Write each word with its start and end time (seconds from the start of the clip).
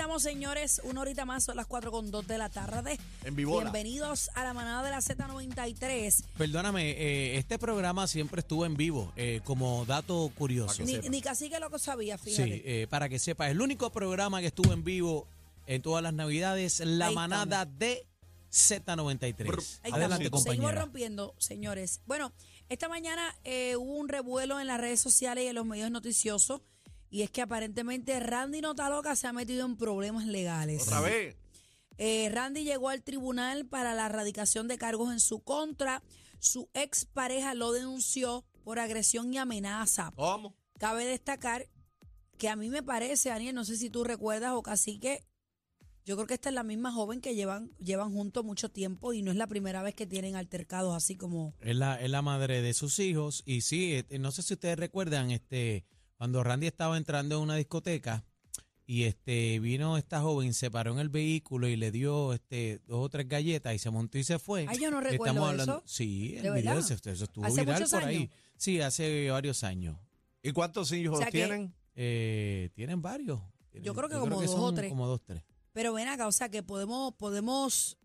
Estamos, 0.00 0.22
señores. 0.22 0.80
Una 0.84 1.02
horita 1.02 1.26
más, 1.26 1.44
son 1.44 1.56
las 1.56 1.66
4 1.66 1.90
con 1.90 2.10
2 2.10 2.26
de 2.26 2.38
la 2.38 2.48
tarde. 2.48 2.98
En 3.22 3.36
vivola. 3.36 3.64
Bienvenidos 3.64 4.30
a 4.34 4.44
la 4.44 4.54
manada 4.54 4.82
de 4.82 4.90
la 4.90 5.00
Z93. 5.00 6.24
Perdóname, 6.38 6.92
eh, 6.92 7.36
este 7.36 7.58
programa 7.58 8.06
siempre 8.06 8.40
estuvo 8.40 8.64
en 8.64 8.78
vivo, 8.78 9.12
eh, 9.16 9.42
como 9.44 9.84
dato 9.84 10.32
curioso. 10.38 10.82
Ni, 10.84 10.96
ni 11.10 11.20
casi 11.20 11.50
que 11.50 11.60
lo 11.60 11.68
que 11.68 11.78
sabía, 11.78 12.16
fíjate. 12.16 12.42
Sí, 12.42 12.62
eh, 12.64 12.86
para 12.88 13.10
que 13.10 13.18
sepas, 13.18 13.50
el 13.50 13.60
único 13.60 13.90
programa 13.90 14.40
que 14.40 14.46
estuvo 14.46 14.72
en 14.72 14.84
vivo 14.84 15.28
en 15.66 15.82
todas 15.82 16.02
las 16.02 16.14
navidades, 16.14 16.80
la 16.80 17.08
Ahí 17.08 17.14
manada 17.14 17.66
de 17.66 18.06
Z93. 18.50 19.80
Ahí 19.82 19.92
Adelante, 19.92 20.24
estamos. 20.24 20.44
Seguimos 20.44 20.74
rompiendo, 20.74 21.34
señores. 21.36 22.00
Bueno, 22.06 22.32
esta 22.70 22.88
mañana 22.88 23.36
eh, 23.44 23.76
hubo 23.76 23.96
un 23.96 24.08
revuelo 24.08 24.60
en 24.60 24.66
las 24.66 24.80
redes 24.80 24.98
sociales 24.98 25.44
y 25.44 25.48
en 25.48 25.56
los 25.56 25.66
medios 25.66 25.90
noticiosos. 25.90 26.62
Y 27.10 27.22
es 27.22 27.30
que 27.30 27.42
aparentemente 27.42 28.18
Randy 28.20 28.60
Notaloca 28.60 29.16
se 29.16 29.26
ha 29.26 29.32
metido 29.32 29.66
en 29.66 29.76
problemas 29.76 30.26
legales. 30.26 30.82
Otra 30.82 31.00
vez. 31.00 31.36
Eh, 31.98 32.30
Randy 32.30 32.64
llegó 32.64 32.88
al 32.88 33.02
tribunal 33.02 33.66
para 33.66 33.94
la 33.94 34.06
erradicación 34.06 34.68
de 34.68 34.78
cargos 34.78 35.12
en 35.12 35.20
su 35.20 35.40
contra. 35.40 36.02
Su 36.38 36.70
expareja 36.72 37.54
lo 37.54 37.72
denunció 37.72 38.44
por 38.64 38.78
agresión 38.78 39.34
y 39.34 39.38
amenaza. 39.38 40.12
¿Cómo? 40.14 40.54
Cabe 40.78 41.04
destacar 41.04 41.68
que 42.38 42.48
a 42.48 42.56
mí 42.56 42.70
me 42.70 42.82
parece, 42.82 43.28
Daniel, 43.28 43.54
no 43.54 43.64
sé 43.64 43.76
si 43.76 43.90
tú 43.90 44.02
recuerdas 44.02 44.52
o 44.54 44.62
cacique, 44.62 45.26
yo 46.06 46.16
creo 46.16 46.26
que 46.26 46.34
esta 46.34 46.48
es 46.48 46.54
la 46.54 46.62
misma 46.62 46.90
joven 46.90 47.20
que 47.20 47.34
llevan, 47.34 47.70
llevan 47.78 48.12
juntos 48.12 48.44
mucho 48.44 48.70
tiempo 48.70 49.12
y 49.12 49.22
no 49.22 49.30
es 49.30 49.36
la 49.36 49.46
primera 49.46 49.82
vez 49.82 49.94
que 49.94 50.06
tienen 50.06 50.36
altercados 50.36 50.96
así 50.96 51.16
como... 51.16 51.54
Es 51.60 51.76
la, 51.76 52.00
es 52.00 52.10
la 52.10 52.22
madre 52.22 52.62
de 52.62 52.72
sus 52.72 52.98
hijos. 52.98 53.42
Y 53.44 53.60
sí, 53.60 53.92
este, 53.92 54.18
no 54.18 54.32
sé 54.32 54.42
si 54.42 54.54
ustedes 54.54 54.78
recuerdan, 54.78 55.30
este, 55.30 55.84
cuando 56.20 56.44
Randy 56.44 56.66
estaba 56.66 56.98
entrando 56.98 57.36
en 57.36 57.40
una 57.40 57.56
discoteca 57.56 58.22
y 58.84 59.04
este 59.04 59.58
vino 59.58 59.96
esta 59.96 60.20
joven, 60.20 60.52
se 60.52 60.70
paró 60.70 60.92
en 60.92 60.98
el 60.98 61.08
vehículo 61.08 61.66
y 61.66 61.76
le 61.76 61.90
dio 61.90 62.34
este 62.34 62.78
dos 62.86 63.06
o 63.06 63.08
tres 63.08 63.26
galletas 63.26 63.74
y 63.74 63.78
se 63.78 63.88
montó 63.88 64.18
y 64.18 64.24
se 64.24 64.38
fue. 64.38 64.66
Ay, 64.68 64.78
yo 64.78 64.90
no 64.90 65.00
recuerdo 65.00 65.50
eso. 65.54 65.82
Sí, 65.86 66.34
el 66.36 66.42
¿De 66.42 66.50
video 66.50 66.74
verdad? 66.74 66.92
eso 66.92 67.24
estuvo 67.24 67.46
¿Hace 67.46 67.60
viral 67.62 67.74
muchos 67.76 67.90
por 67.90 68.04
ahí. 68.04 68.16
años? 68.16 68.30
Sí, 68.58 68.80
hace 68.82 69.30
varios 69.30 69.64
años. 69.64 69.96
¿Y 70.42 70.52
cuántos 70.52 70.92
hijos 70.92 71.16
O 71.16 71.22
sea 71.22 71.30
que- 71.30 71.38
tienen? 71.38 71.74
Eh, 71.94 72.68
tienen 72.74 73.00
varios. 73.00 73.40
Yo 73.72 73.94
creo 73.94 74.10
que 74.10 74.16
como 74.18 74.42
dos 74.42 74.50
son 74.50 74.60
o 74.60 74.74
tres. 74.74 74.90
Como 74.90 75.06
dos, 75.06 75.22
tres. 75.24 75.42
Pero 75.72 75.94
ven 75.94 76.06
acá, 76.08 76.26
o 76.26 76.32
sea 76.32 76.50
que 76.50 76.62
podemos, 76.62 77.14
podemos, 77.14 77.96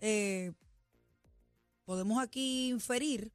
eh, 0.00 0.50
podemos 1.84 2.20
aquí 2.20 2.70
inferir 2.70 3.32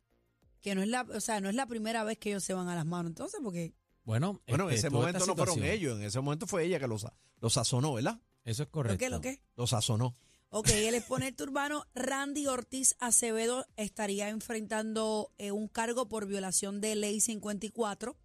que 0.66 0.74
no 0.74 0.82
es 0.82 0.88
la, 0.88 1.04
o 1.04 1.22
sea, 1.22 1.40
no 1.42 1.50
es 1.50 1.54
la 1.54 1.68
primera 1.68 2.04
vez 2.04 2.18
que 2.18 2.30
ellos 2.30 2.44
se 2.44 2.56
van 2.56 2.68
a 2.70 2.74
las 2.74 2.88
manos. 2.88 3.12
Entonces, 3.12 3.40
porque 3.44 3.76
Bueno, 4.04 4.42
Bueno, 4.48 4.64
en 4.64 4.74
este, 4.74 4.88
ese 4.88 4.90
momento 4.90 5.24
no 5.28 5.36
fueron 5.36 5.64
ellos, 5.64 6.00
en 6.00 6.06
ese 6.06 6.20
momento 6.20 6.48
fue 6.48 6.64
ella 6.64 6.80
que 6.80 6.88
los, 6.88 7.06
los 7.40 7.54
sazonó, 7.54 7.94
¿verdad? 7.94 8.20
Eso 8.46 8.64
es 8.64 8.70
¿lo 8.70 8.72
correcto. 8.72 8.98
qué, 8.98 9.10
lo 9.12 9.22
qué? 9.22 9.44
Los 9.56 9.70
sazonó. 9.70 10.18
Ok, 10.50 10.70
el 10.70 10.96
exponente 10.96 11.44
urbano 11.44 11.86
Randy 11.94 12.48
Ortiz 12.48 12.96
Acevedo 13.00 13.68
estaría 13.78 14.30
enfrentando 14.30 15.32
eh, 15.38 15.52
un 15.52 15.68
cargo 15.68 16.10
por 16.10 16.26
violación 16.26 16.82
de 16.82 16.96
ley 16.96 17.22
54. 17.22 18.18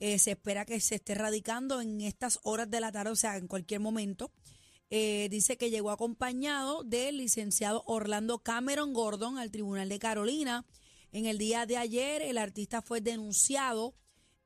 Eh, 0.00 0.18
se 0.18 0.32
espera 0.32 0.64
que 0.64 0.80
se 0.80 0.96
esté 0.96 1.14
radicando 1.14 1.80
en 1.80 2.00
estas 2.00 2.40
horas 2.42 2.68
de 2.68 2.80
la 2.80 2.90
tarde, 2.90 3.12
o 3.12 3.16
sea, 3.16 3.36
en 3.36 3.46
cualquier 3.46 3.78
momento. 3.78 4.32
Eh, 4.90 5.28
dice 5.30 5.56
que 5.56 5.70
llegó 5.70 5.92
acompañado 5.92 6.82
del 6.82 7.18
licenciado 7.18 7.84
Orlando 7.86 8.40
Cameron 8.40 8.92
Gordon 8.92 9.38
al 9.38 9.52
Tribunal 9.52 9.88
de 9.88 10.00
Carolina. 10.00 10.66
En 11.16 11.24
el 11.24 11.38
día 11.38 11.64
de 11.64 11.78
ayer, 11.78 12.20
el 12.20 12.36
artista 12.36 12.82
fue 12.82 13.00
denunciado 13.00 13.94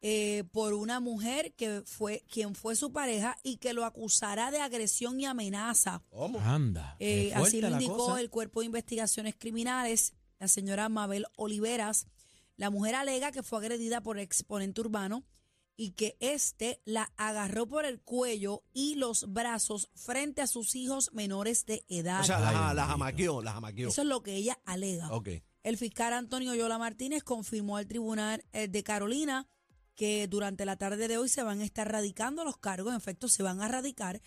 eh, 0.02 0.44
por 0.52 0.72
una 0.72 1.00
mujer 1.00 1.52
que 1.54 1.82
fue 1.84 2.24
quien 2.30 2.54
fue 2.54 2.76
su 2.76 2.92
pareja 2.92 3.36
y 3.42 3.56
que 3.56 3.72
lo 3.72 3.84
acusará 3.84 4.52
de 4.52 4.60
agresión 4.60 5.18
y 5.18 5.26
amenaza. 5.26 6.04
¿Cómo? 6.10 6.38
Anda. 6.38 6.94
Eh, 7.00 7.32
así 7.34 7.60
lo 7.60 7.70
la 7.70 7.82
indicó 7.82 8.18
el 8.18 8.30
Cuerpo 8.30 8.60
de 8.60 8.66
Investigaciones 8.66 9.34
Criminales, 9.36 10.14
la 10.38 10.46
señora 10.46 10.88
Mabel 10.88 11.26
Oliveras. 11.36 12.06
La 12.54 12.70
mujer 12.70 12.94
alega 12.94 13.32
que 13.32 13.42
fue 13.42 13.58
agredida 13.58 14.00
por 14.00 14.16
el 14.16 14.22
exponente 14.22 14.80
urbano 14.80 15.24
y 15.76 15.90
que 15.94 16.16
éste 16.20 16.80
la 16.84 17.12
agarró 17.16 17.66
por 17.66 17.84
el 17.84 18.00
cuello 18.00 18.62
y 18.72 18.94
los 18.94 19.32
brazos 19.32 19.90
frente 19.96 20.40
a 20.40 20.46
sus 20.46 20.76
hijos 20.76 21.12
menores 21.14 21.66
de 21.66 21.84
edad. 21.88 22.20
O 22.20 22.24
sea, 22.24 22.38
la, 22.38 22.52
la 22.52 22.60
bendito. 22.60 22.86
jamaqueó, 22.86 23.42
la 23.42 23.52
jamaqueó. 23.54 23.88
Eso 23.88 24.02
es 24.02 24.06
lo 24.06 24.22
que 24.22 24.36
ella 24.36 24.60
alega. 24.64 25.10
Ok. 25.10 25.30
El 25.62 25.76
fiscal 25.76 26.14
Antonio 26.14 26.54
Yola 26.54 26.78
Martínez 26.78 27.22
confirmó 27.22 27.76
al 27.76 27.86
Tribunal 27.86 28.44
eh, 28.52 28.68
de 28.68 28.82
Carolina 28.82 29.46
que 29.94 30.26
durante 30.26 30.64
la 30.64 30.76
tarde 30.76 31.06
de 31.06 31.18
hoy 31.18 31.28
se 31.28 31.42
van 31.42 31.60
a 31.60 31.64
estar 31.64 31.90
radicando 31.92 32.44
los 32.44 32.56
cargos, 32.56 32.92
en 32.92 32.96
efecto 32.96 33.28
se 33.28 33.42
van 33.42 33.60
a 33.60 33.68
radicar. 33.68 34.22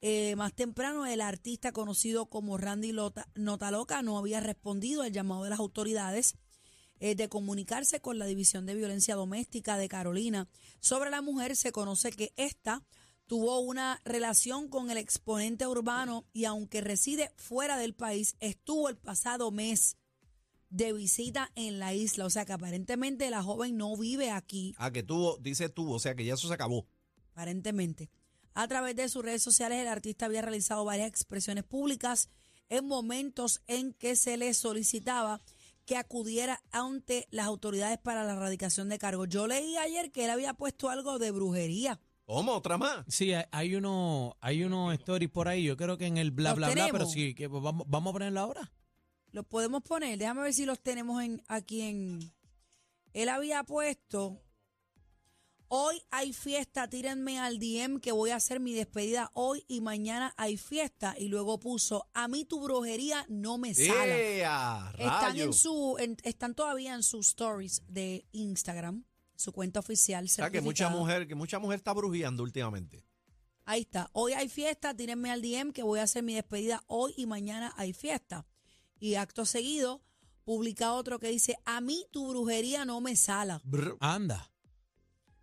Eh, 0.00 0.36
más 0.36 0.54
temprano 0.54 1.04
el 1.04 1.20
artista 1.20 1.72
conocido 1.72 2.26
como 2.26 2.56
Randy 2.56 2.92
Lota, 2.92 3.26
Notaloca 3.34 4.02
no 4.02 4.18
había 4.18 4.38
respondido 4.38 5.02
al 5.02 5.10
llamado 5.10 5.42
de 5.42 5.50
las 5.50 5.58
autoridades 5.58 6.36
eh, 7.00 7.16
de 7.16 7.28
comunicarse 7.28 8.00
con 8.00 8.20
la 8.20 8.26
División 8.26 8.66
de 8.66 8.76
Violencia 8.76 9.16
Doméstica 9.16 9.78
de 9.78 9.88
Carolina. 9.88 10.48
Sobre 10.78 11.10
la 11.10 11.22
mujer 11.22 11.56
se 11.56 11.72
conoce 11.72 12.12
que 12.12 12.32
esta 12.36 12.84
tuvo 13.26 13.58
una 13.58 14.00
relación 14.04 14.68
con 14.68 14.92
el 14.92 14.98
exponente 14.98 15.66
urbano 15.66 16.24
y 16.32 16.44
aunque 16.44 16.80
reside 16.80 17.32
fuera 17.36 17.76
del 17.76 17.94
país, 17.96 18.36
estuvo 18.38 18.88
el 18.88 18.96
pasado 18.96 19.50
mes 19.50 19.96
de 20.70 20.92
visita 20.92 21.50
en 21.54 21.78
la 21.78 21.94
isla. 21.94 22.24
O 22.26 22.30
sea 22.30 22.44
que 22.44 22.52
aparentemente 22.52 23.30
la 23.30 23.42
joven 23.42 23.76
no 23.76 23.96
vive 23.96 24.30
aquí, 24.30 24.74
Ah, 24.78 24.90
que 24.90 25.02
tuvo, 25.02 25.38
dice 25.38 25.68
tuvo, 25.68 25.94
o 25.94 25.98
sea 25.98 26.14
que 26.14 26.24
ya 26.24 26.34
eso 26.34 26.48
se 26.48 26.54
acabó. 26.54 26.86
aparentemente. 27.32 28.10
A 28.54 28.66
través 28.68 28.96
de 28.96 29.08
sus 29.08 29.22
redes 29.24 29.42
sociales 29.42 29.78
el 29.80 29.88
artista 29.88 30.26
había 30.26 30.40
realizado 30.42 30.84
varias 30.84 31.08
expresiones 31.08 31.64
públicas 31.64 32.30
en 32.70 32.86
momentos 32.86 33.60
en 33.66 33.92
que 33.92 34.16
se 34.16 34.36
le 34.38 34.54
solicitaba 34.54 35.40
que 35.84 35.96
acudiera 35.96 36.62
ante 36.72 37.28
las 37.30 37.46
autoridades 37.46 37.98
para 37.98 38.24
la 38.24 38.32
erradicación 38.32 38.88
de 38.88 38.98
cargos. 38.98 39.28
Yo 39.28 39.46
leí 39.46 39.76
ayer 39.76 40.10
que 40.10 40.24
él 40.24 40.30
había 40.30 40.54
puesto 40.54 40.88
algo 40.90 41.18
de 41.18 41.30
brujería. 41.30 42.00
¿Cómo? 42.24 42.54
¿Otra 42.54 42.76
más? 42.76 43.04
Sí, 43.06 43.32
hay- 43.52 43.74
uno, 43.76 44.36
hay 44.40 44.64
unos 44.64 44.94
stories 44.94 45.30
por 45.30 45.46
ahí. 45.46 45.62
Yo 45.62 45.76
creo 45.76 45.96
que 45.96 46.06
en 46.06 46.16
el 46.16 46.32
bla 46.32 46.50
¿Los 46.50 46.56
bla 46.56 46.70
bla, 46.70 46.88
pero 46.90 47.06
sí, 47.06 47.34
que 47.34 47.46
vamos, 47.46 47.84
vamos 47.86 48.10
a 48.10 48.12
ponerla 48.14 48.40
ahora. 48.40 48.72
Los 49.32 49.44
podemos 49.46 49.82
poner, 49.82 50.18
déjame 50.18 50.42
ver 50.42 50.54
si 50.54 50.64
los 50.64 50.80
tenemos 50.80 51.22
en, 51.22 51.42
aquí 51.48 51.82
en... 51.82 52.32
Él 53.12 53.28
había 53.28 53.64
puesto, 53.64 54.42
hoy 55.68 56.02
hay 56.10 56.32
fiesta, 56.32 56.88
tírenme 56.88 57.38
al 57.38 57.58
DM 57.58 57.98
que 58.00 58.12
voy 58.12 58.30
a 58.30 58.36
hacer 58.36 58.60
mi 58.60 58.72
despedida 58.74 59.30
hoy 59.34 59.64
y 59.68 59.80
mañana 59.80 60.34
hay 60.36 60.56
fiesta. 60.56 61.14
Y 61.18 61.28
luego 61.28 61.58
puso, 61.58 62.08
a 62.14 62.28
mí 62.28 62.44
tu 62.44 62.60
brujería 62.60 63.24
no 63.28 63.58
me 63.58 63.74
sala. 63.74 64.06
¡Ea! 64.16 64.92
Están, 64.98 65.38
en 65.38 65.52
su, 65.52 65.96
en- 65.98 66.16
están 66.24 66.54
todavía 66.54 66.94
en 66.94 67.02
sus 67.02 67.28
stories 67.28 67.82
de 67.88 68.26
Instagram, 68.32 69.04
su 69.34 69.52
cuenta 69.52 69.80
oficial. 69.80 70.24
O 70.26 70.28
sea 70.28 70.50
que 70.50 70.60
mucha 70.60 70.84
certificada. 70.84 71.00
mujer, 71.00 71.26
que 71.28 71.34
mucha 71.34 71.58
mujer 71.58 71.78
está 71.78 71.92
brujeando 71.94 72.42
últimamente. 72.42 73.02
Ahí 73.64 73.80
está. 73.80 74.08
Hoy 74.12 74.32
hay 74.34 74.48
fiesta, 74.48 74.94
tírenme 74.94 75.30
al 75.30 75.42
DM 75.42 75.72
que 75.72 75.82
voy 75.82 75.98
a 76.00 76.04
hacer 76.04 76.22
mi 76.22 76.34
despedida 76.34 76.84
hoy 76.86 77.12
y 77.16 77.26
mañana 77.26 77.72
hay 77.76 77.92
fiesta. 77.92 78.46
Y 78.98 79.14
acto 79.16 79.44
seguido, 79.44 80.02
publica 80.44 80.92
otro 80.94 81.18
que 81.18 81.28
dice, 81.28 81.56
a 81.64 81.80
mí 81.80 82.06
tu 82.12 82.28
brujería 82.28 82.84
no 82.84 83.00
me 83.00 83.16
sala. 83.16 83.60
Brr. 83.64 83.96
Anda. 84.00 84.50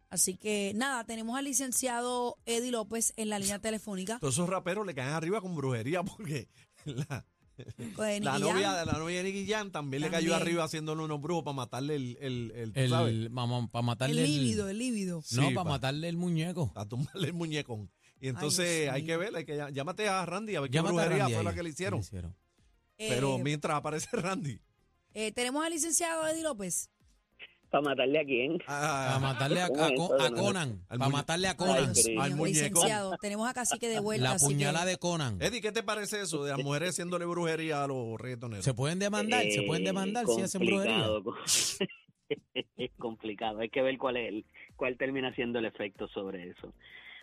Así 0.09 0.37
que 0.37 0.73
nada, 0.75 1.03
tenemos 1.05 1.37
al 1.37 1.45
licenciado 1.45 2.37
Eddie 2.45 2.71
López 2.71 3.13
en 3.17 3.29
la 3.29 3.39
línea 3.39 3.59
telefónica. 3.59 4.19
Todos 4.19 4.35
esos 4.35 4.47
raperos 4.49 4.85
le 4.85 4.93
caen 4.93 5.09
arriba 5.13 5.41
con 5.41 5.55
brujería 5.55 6.03
porque 6.03 6.49
la, 6.85 7.25
con 7.95 8.05
Nicky 8.07 8.19
la 8.23 8.37
novia, 8.37 8.85
la 8.85 8.93
novia 8.93 9.23
de 9.23 9.31
Nicky 9.31 9.51
Jam 9.51 9.71
también, 9.71 10.01
le 10.01 10.11
cayó 10.11 10.35
arriba 10.35 10.63
haciéndole 10.65 11.01
unos 11.03 11.19
brujos 11.19 11.43
para 11.43 11.55
matarle 11.55 11.95
el, 11.95 12.17
el, 12.21 12.73
el, 12.75 12.89
sabes, 12.89 13.11
El, 13.13 13.31
para 13.31 13.47
El 13.79 13.83
matarle 13.85 14.27
líbido, 14.27 14.69
el 14.69 14.77
líbido. 14.77 15.15
No, 15.17 15.21
Sí, 15.23 15.37
para 15.39 15.53
pa- 15.55 15.63
matarle 15.63 16.09
el 16.09 16.17
muñeco. 16.17 16.71
a 16.75 16.85
tumbarle 16.87 17.27
el 17.29 17.33
muñecón. 17.33 17.89
Y 18.21 18.27
entonces 18.27 18.89
hay 18.89 19.03
que 19.05 19.17
ver, 19.17 19.35
hay 19.35 19.45
que 19.45 19.57
llámate 19.73 20.07
a 20.07 20.23
Randy 20.25 20.55
a 20.55 20.61
ver 20.61 20.69
qué 20.69 20.75
Llámate 20.75 20.91
a 20.91 20.95
brujería 20.95 21.23
Randy 21.23 21.33
fue 21.33 21.39
ahí. 21.41 21.45
la 21.45 21.53
que 21.55 21.63
le 21.63 21.69
hicieron. 21.69 22.01
Pero 22.97 23.35
Eh, 23.37 23.43
mientras 23.43 23.75
aparece 23.75 24.07
Randy, 24.13 24.59
eh, 25.13 25.31
tenemos 25.31 25.65
al 25.65 25.71
licenciado 25.71 26.27
Eddie 26.27 26.43
López. 26.43 26.89
¿Para 27.69 27.81
matarle 27.89 28.19
a 28.19 28.23
quién? 28.23 28.53
a- 28.67 28.67
Para 28.67 29.19
matarle 29.19 29.61
a. 29.61 29.67
Conan. 30.35 30.85
Para 30.87 31.09
matarle 31.09 31.47
a 31.47 31.51
Ay, 31.51 31.57
Conan. 31.57 31.91
Cristo. 31.93 32.21
al 32.21 32.35
muñeco. 32.35 32.45
licenciado, 32.45 33.17
tenemos 33.19 33.49
a 33.49 33.53
Cacique 33.55 33.87
de 33.89 33.99
vuelta. 33.99 34.23
La 34.29 34.31
así 34.35 34.47
que- 34.47 34.53
puñalada 34.53 34.85
de 34.85 34.97
Conan. 34.97 35.41
Eddie, 35.41 35.59
¿qué 35.61 35.71
te 35.71 35.81
parece 35.81 36.21
eso 36.21 36.43
de 36.43 36.51
las 36.51 36.63
mujeres 36.63 36.89
haciéndole 36.91 37.25
brujería 37.25 37.83
a 37.83 37.87
los 37.87 38.19
reggaetoneros? 38.21 38.63
¿Se 38.63 38.75
pueden 38.75 38.99
demandar? 38.99 39.43
¿Se 39.49 39.63
pueden 39.63 39.83
Eh, 39.83 39.87
demandar 39.87 40.25
si 40.27 40.41
hacen 40.41 40.61
brujería? 40.63 41.03
complicado. 41.03 41.35
es 42.77 42.91
complicado. 42.99 43.59
Hay 43.59 43.69
que 43.69 43.81
ver 43.81 43.97
cuál 43.97 44.17
es 44.17 44.29
el, 44.29 44.45
cuál 44.75 44.95
termina 44.97 45.33
siendo 45.33 45.57
el 45.59 45.65
efecto 45.65 46.07
sobre 46.09 46.49
eso. 46.51 46.73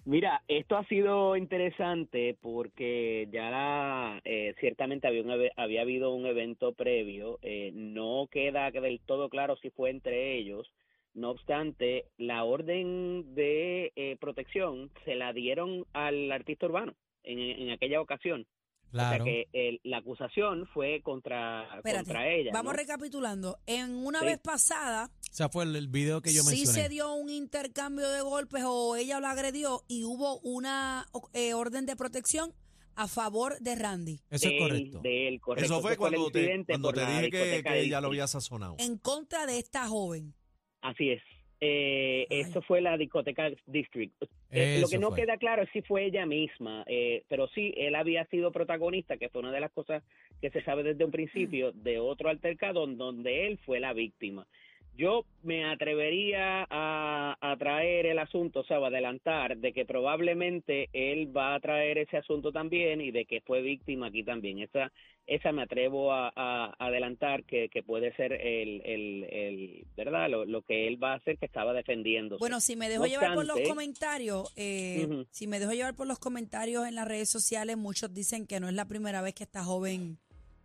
Mira, 0.04 0.42
esto 0.48 0.76
ha 0.76 0.84
sido 0.86 1.36
interesante 1.36 2.36
porque 2.40 3.28
ya 3.30 3.50
la- 3.50 4.20
eh, 4.24 4.54
ciertamente 4.58 5.06
había, 5.06 5.22
un, 5.22 5.30
había 5.56 5.82
habido 5.82 6.14
un 6.14 6.26
evento 6.26 6.72
previo. 6.72 7.38
eh, 7.42 7.70
no 7.74 8.28
queda 8.30 8.70
del 8.70 9.00
todo 9.00 9.28
claro 9.28 9.56
si 9.56 9.70
fue 9.70 9.90
entre 9.90 10.36
ellos. 10.36 10.66
No 11.12 11.30
obstante, 11.30 12.06
la 12.18 12.44
orden 12.44 13.34
de 13.34 13.92
eh, 13.96 14.16
protección 14.20 14.90
se 15.04 15.16
la 15.16 15.32
dieron 15.32 15.84
al 15.92 16.30
artista 16.32 16.66
urbano 16.66 16.94
en, 17.24 17.38
en 17.38 17.70
aquella 17.70 18.00
ocasión. 18.00 18.46
Claro. 18.92 19.22
O 19.22 19.24
sea 19.24 19.24
que 19.24 19.48
el- 19.52 19.80
la 19.84 19.98
acusación 19.98 20.66
fue 20.74 21.00
contra, 21.02 21.64
Espérate, 21.76 22.04
contra 22.06 22.28
ella. 22.28 22.50
Vamos 22.52 22.72
¿no? 22.72 22.78
recapitulando. 22.78 23.58
En 23.66 23.94
una 24.04 24.20
Sí. 24.20 24.26
vez 24.26 24.38
pasada, 24.38 25.10
O 25.30 25.32
sea, 25.32 25.48
fue 25.48 25.62
el, 25.64 25.76
el 25.76 25.86
video 25.88 26.20
que 26.20 26.32
yo 26.32 26.42
sí 26.42 26.56
mencioné. 26.56 26.82
se 26.82 26.88
dio 26.88 27.14
un 27.14 27.30
intercambio 27.30 28.08
de 28.10 28.20
golpes 28.20 28.62
o 28.66 28.96
ella 28.96 29.20
lo 29.20 29.28
agredió 29.28 29.82
y 29.86 30.02
hubo 30.04 30.40
una 30.40 31.06
eh, 31.34 31.54
orden 31.54 31.86
de 31.86 31.94
protección 31.94 32.52
a 32.96 33.06
favor 33.06 33.58
de 33.60 33.76
Randy. 33.76 34.20
Eso 34.28 34.48
es 34.48 34.52
él, 34.54 34.58
correcto. 34.58 35.00
de 35.02 35.28
él, 35.28 35.40
correcto. 35.40 35.64
Eso 35.64 35.80
fue 35.80 35.96
cuando 35.96 36.30
te, 36.30 36.64
cuando 36.66 36.92
te 36.92 37.06
dije 37.06 37.30
que, 37.30 37.62
que 37.62 37.80
ella 37.80 38.00
lo 38.00 38.08
había 38.08 38.26
sazonado. 38.26 38.74
En 38.78 38.98
contra 38.98 39.46
de 39.46 39.58
esta 39.58 39.86
joven. 39.86 40.34
Así 40.82 41.10
es. 41.10 41.22
Eh, 41.62 42.26
eso 42.30 42.62
fue 42.62 42.80
la 42.80 42.96
discoteca 42.96 43.50
District. 43.66 44.14
Eh, 44.50 44.78
lo 44.80 44.86
Eso 44.86 44.88
que 44.88 44.98
no 44.98 45.10
fue. 45.10 45.20
queda 45.20 45.36
claro 45.36 45.62
es 45.62 45.68
si 45.72 45.82
fue 45.82 46.06
ella 46.06 46.24
misma, 46.24 46.84
eh, 46.86 47.22
pero 47.28 47.48
sí, 47.48 47.74
él 47.76 47.94
había 47.94 48.24
sido 48.26 48.50
protagonista, 48.50 49.18
que 49.18 49.28
fue 49.28 49.42
una 49.42 49.52
de 49.52 49.60
las 49.60 49.70
cosas 49.70 50.02
que 50.40 50.50
se 50.50 50.62
sabe 50.64 50.82
desde 50.82 51.04
un 51.04 51.10
principio, 51.10 51.70
de 51.72 51.98
otro 51.98 52.30
altercado 52.30 52.84
en 52.84 52.96
donde 52.96 53.46
él 53.46 53.58
fue 53.64 53.78
la 53.78 53.92
víctima. 53.92 54.46
Yo 54.96 55.24
me 55.42 55.64
atrevería 55.64 56.66
a, 56.68 57.36
a 57.40 57.56
traer 57.56 58.04
el 58.04 58.18
asunto, 58.18 58.60
o 58.60 58.64
sea, 58.64 58.76
a 58.76 58.86
adelantar 58.88 59.56
de 59.56 59.72
que 59.72 59.86
probablemente 59.86 60.90
él 60.92 61.34
va 61.34 61.54
a 61.54 61.60
traer 61.60 61.96
ese 61.98 62.18
asunto 62.18 62.52
también 62.52 63.00
y 63.00 63.10
de 63.10 63.24
que 63.24 63.40
fue 63.40 63.62
víctima 63.62 64.08
aquí 64.08 64.22
también. 64.22 64.58
Esa, 64.58 64.92
esa 65.26 65.52
me 65.52 65.62
atrevo 65.62 66.12
a, 66.12 66.30
a 66.36 66.74
adelantar 66.78 67.44
que, 67.44 67.70
que 67.70 67.82
puede 67.82 68.14
ser 68.14 68.32
el, 68.32 68.82
el, 68.84 69.24
el 69.30 69.86
¿verdad? 69.96 70.28
Lo, 70.28 70.44
lo 70.44 70.62
que 70.62 70.86
él 70.86 71.02
va 71.02 71.12
a 71.12 71.16
hacer 71.16 71.38
que 71.38 71.46
estaba 71.46 71.72
defendiendo. 71.72 72.36
Bueno, 72.38 72.60
si 72.60 72.76
me 72.76 72.88
dejo 72.90 73.04
No 73.04 73.08
llevar 73.08 73.34
por 73.34 73.46
los 73.46 73.60
comentarios, 73.60 74.52
eh, 74.56 75.24
si 75.30 75.46
me 75.46 75.60
dejo 75.60 75.72
llevar 75.72 75.94
por 75.94 76.08
los 76.08 76.18
comentarios 76.18 76.86
en 76.86 76.94
las 76.94 77.08
redes 77.08 77.30
sociales, 77.30 77.78
muchos 77.78 78.12
dicen 78.12 78.46
que 78.46 78.60
no 78.60 78.68
es 78.68 78.74
la 78.74 78.84
primera 78.86 79.22
vez 79.22 79.34
que 79.34 79.44
esta 79.44 79.64
joven 79.64 80.18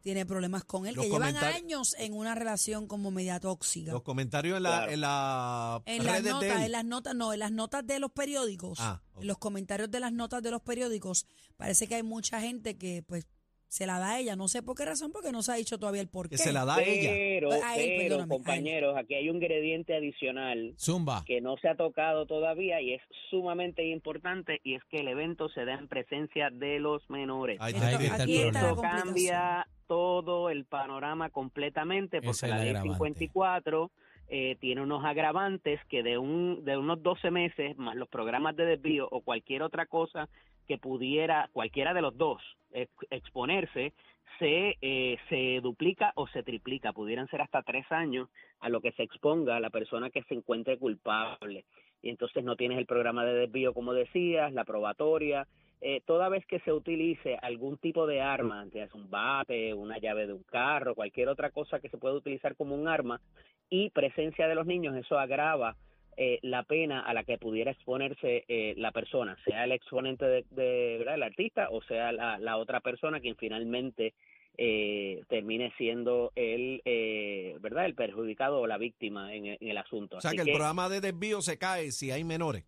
tiene 0.06 0.24
problemas 0.24 0.63
con 0.63 0.86
él, 0.86 0.94
Los 0.94 1.06
que 1.06 1.10
llevan 1.12 1.36
años 1.38 1.96
en 1.98 2.13
una 2.13 2.36
relación 2.36 2.86
como 2.86 3.10
media 3.10 3.40
tóxica. 3.40 3.92
Los 3.92 4.04
comentarios 4.04 4.57
en 4.57 4.62
la, 4.62 4.69
Claro. 4.69 4.92
en 4.92 5.02
la 5.02 5.81
En 5.88 5.98
las 6.06 6.06
redes 6.12 6.24
de 6.25 6.30
notas, 6.30 6.57
él. 6.57 6.63
en 6.66 6.72
las 6.72 6.86
notas, 6.86 7.16
no, 7.16 7.34
en 7.34 7.40
las 7.40 7.52
notas 7.52 7.88
de 7.88 7.98
los 8.00 8.12
periódicos, 8.12 8.78
Ah, 8.80 9.02
en 9.19 9.25
los 9.25 9.40
comentarios 9.40 9.90
de 9.90 10.00
las 10.00 10.13
notas 10.13 10.44
de 10.44 10.52
los 10.52 10.62
periódicos, 10.62 11.25
parece 11.57 11.88
que 11.88 11.96
hay 11.96 12.04
mucha 12.04 12.40
gente 12.40 12.78
que 12.78 13.02
pues 13.02 13.25
se 13.68 13.86
la 13.88 14.00
da 14.00 14.12
a 14.12 14.20
ella, 14.20 14.36
no 14.36 14.48
sé 14.48 14.64
por 14.64 14.76
qué 14.78 14.86
razón, 14.86 15.12
porque 15.12 15.32
no 15.32 15.42
se 15.42 15.52
ha 15.52 15.56
dicho 15.56 15.78
todavía 15.78 16.02
el 16.02 16.08
por 16.08 16.30
qué. 16.30 16.38
que 16.38 16.44
se 16.44 16.54
la 16.54 16.64
da 16.66 16.76
a 16.76 16.82
ella. 16.84 17.10
Pero, 17.12 17.52
A 17.52 17.78
él, 17.78 17.94
pero, 17.98 18.28
compañeros, 18.28 18.96
aquí 18.98 19.16
hay 19.16 19.30
un 19.30 19.36
ingrediente 19.38 19.96
adicional 19.96 20.74
Zumba. 20.80 21.24
que 21.26 21.42
no 21.42 21.58
se 21.58 21.68
ha 21.68 21.76
tocado 21.76 22.26
todavía 22.26 22.80
y 22.82 22.94
es 22.94 23.02
sumamente 23.30 23.84
importante 23.88 24.60
y 24.64 24.76
es 24.76 24.84
que 24.90 24.98
el 25.02 25.08
evento 25.10 25.50
se 25.50 25.66
da 25.66 25.74
en 25.74 25.88
presencia 25.88 26.50
de 26.52 26.80
los 26.80 27.08
menores. 27.10 27.58
Ahí 27.60 27.74
Esto- 27.74 27.86
está, 27.86 27.98
Ahí 28.00 28.06
está 28.06 28.16
el 28.16 28.22
aquí 28.22 28.38
está 28.42 28.62
la 28.62 28.70
complicación. 28.70 29.04
cambia 29.06 29.68
todo 29.88 30.50
el 30.50 30.66
panorama 30.66 31.30
completamente 31.30 32.18
porque 32.22 32.32
es 32.32 32.42
la 32.44 32.58
ley 32.60 32.70
agravante. 32.70 32.94
54 32.96 33.92
eh, 34.27 34.56
tiene 34.60 34.81
unos 34.81 35.04
agravantes 35.06 35.80
que 35.86 36.04
de 36.04 36.18
un 36.18 36.63
de 36.66 36.77
unos 36.77 37.01
12 37.04 37.31
meses 37.31 37.77
más 37.77 37.95
los 37.95 38.07
programas 38.10 38.56
de 38.56 38.66
desvío 38.66 39.07
o 39.12 39.22
cualquier 39.22 39.62
otra 39.63 39.86
cosa 39.86 40.30
que 40.68 40.77
pudiera 40.77 41.50
cualquiera 41.54 41.94
de 41.94 42.01
los 42.01 42.18
dos 42.18 42.42
ex- 42.72 42.92
exponerse 43.12 43.94
se 44.39 44.77
eh, 44.81 45.18
se 45.30 45.62
duplica 45.62 46.12
o 46.16 46.27
se 46.27 46.44
triplica. 46.44 46.92
Pudieran 46.92 47.27
ser 47.30 47.42
hasta 47.42 47.62
tres 47.62 47.86
años 47.92 48.30
a 48.60 48.69
lo 48.69 48.81
que 48.81 48.92
se 48.94 49.04
exponga 49.04 49.60
la 49.60 49.69
persona 49.69 50.10
que 50.10 50.24
se 50.24 50.33
encuentre 50.33 50.77
culpable. 50.77 51.66
Y 52.01 52.10
entonces 52.10 52.44
no 52.44 52.56
tienes 52.56 52.77
el 52.77 52.86
programa 52.86 53.25
de 53.25 53.33
desvío 53.33 53.74
como 53.74 53.94
decías 53.94 54.51
la 54.54 54.66
probatoria 54.66 55.48
eh, 55.88 56.02
toda 56.06 56.30
vez 56.30 56.44
que 56.48 56.60
se 56.62 56.74
utilice 56.74 57.38
algún 57.42 57.78
tipo 57.78 58.08
de 58.08 58.20
arma, 58.20 58.66
ya 58.74 58.88
sea 58.88 58.96
un 59.00 59.10
bate, 59.10 59.74
una 59.74 60.00
llave 60.00 60.26
de 60.26 60.34
un 60.34 60.44
carro, 60.44 60.96
cualquier 60.96 61.28
otra 61.30 61.52
cosa 61.52 61.80
que 61.80 61.90
se 61.90 61.98
pueda 62.00 62.16
utilizar 62.16 62.56
como 62.56 62.74
un 62.74 62.88
arma, 62.88 63.22
y 63.70 63.92
presencia 63.92 64.48
de 64.48 64.56
los 64.56 64.66
niños, 64.66 64.96
eso 64.96 65.20
agrava 65.20 65.76
eh, 66.18 66.40
la 66.42 66.64
pena 66.64 67.02
a 67.02 67.14
la 67.14 67.24
que 67.24 67.38
pudiera 67.38 67.72
exponerse 67.72 68.46
eh, 68.48 68.74
la 68.78 68.92
persona, 68.92 69.38
sea 69.46 69.64
el 69.66 69.74
exponente 69.74 70.26
de, 70.26 70.46
de, 70.50 70.96
¿verdad? 71.00 71.16
el 71.16 71.24
artista 71.24 71.68
o 71.70 71.82
sea 71.84 72.12
la, 72.12 72.40
la 72.40 72.58
otra 72.58 72.80
persona 72.80 73.20
quien 73.20 73.36
finalmente 73.36 74.13
eh, 74.58 75.22
termine 75.27 75.74
siendo 75.77 76.32
el, 76.36 76.82
eh, 76.86 77.58
¿verdad? 77.60 77.86
el 77.86 77.94
perjudicado 77.96 78.62
o 78.62 78.68
la 78.68 78.77
víctima 78.77 79.34
en, 79.36 79.46
el- 79.48 79.58
en 79.60 79.68
el 79.68 79.77
asunto. 79.77 80.18
O 80.18 80.22
sea 80.22 80.30
Así 80.30 80.38
que 80.38 80.44
el 80.44 80.48
que, 80.48 80.54
programa 80.54 80.88
de 80.89 81.01
desvío 81.01 81.42
se 81.42 81.58
cae 81.58 81.92
si 81.92 82.10
hay 82.12 82.24
menores. 82.24 82.63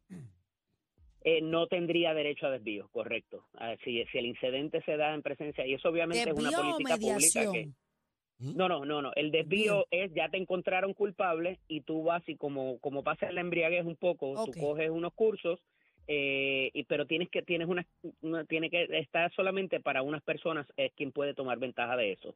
Eh, 1.23 1.41
no 1.41 1.67
tendría 1.67 2.13
derecho 2.13 2.47
a 2.47 2.51
desvío, 2.51 2.89
correcto. 2.91 3.45
Ah, 3.55 3.75
si, 3.83 4.03
si 4.05 4.17
el 4.17 4.25
incidente 4.27 4.81
se 4.83 4.97
da 4.97 5.13
en 5.13 5.21
presencia, 5.21 5.65
y 5.65 5.73
eso 5.73 5.89
obviamente 5.89 6.29
es 6.29 6.35
una 6.35 6.51
política 6.51 6.97
pública 6.97 7.41
que... 7.51 7.69
No, 8.39 8.69
no, 8.69 8.85
no, 8.85 9.01
no. 9.01 9.11
El 9.15 9.31
desvío 9.31 9.87
es 9.89 10.13
ya 10.13 10.29
te 10.29 10.37
encontraron 10.37 10.93
culpable 10.93 11.59
y 11.67 11.81
tú 11.81 12.03
vas 12.03 12.21
y 12.29 12.35
como 12.35 12.77
como 12.79 13.03
pasa 13.03 13.31
la 13.31 13.41
embriaguez 13.41 13.83
un 13.83 13.95
poco, 13.95 14.29
Ok. 14.31 14.45
tú 14.45 14.59
coges 14.59 14.89
unos 14.91 15.11
cursos, 15.13 15.59
eh, 16.07 16.69
y 16.73 16.83
pero 16.83 17.07
tienes 17.07 17.29
que 17.29 17.41
tienes 17.41 17.67
una, 17.67 17.85
una- 18.21 18.45
tiene 18.45 18.69
que 18.69 18.83
estar 18.99 19.33
solamente 19.33 19.79
para 19.79 20.03
unas 20.03 20.21
personas 20.23 20.67
es 20.77 20.93
quien 20.93 21.11
puede 21.11 21.33
tomar 21.33 21.57
ventaja 21.57 21.97
de 21.97 22.11
eso. 22.13 22.35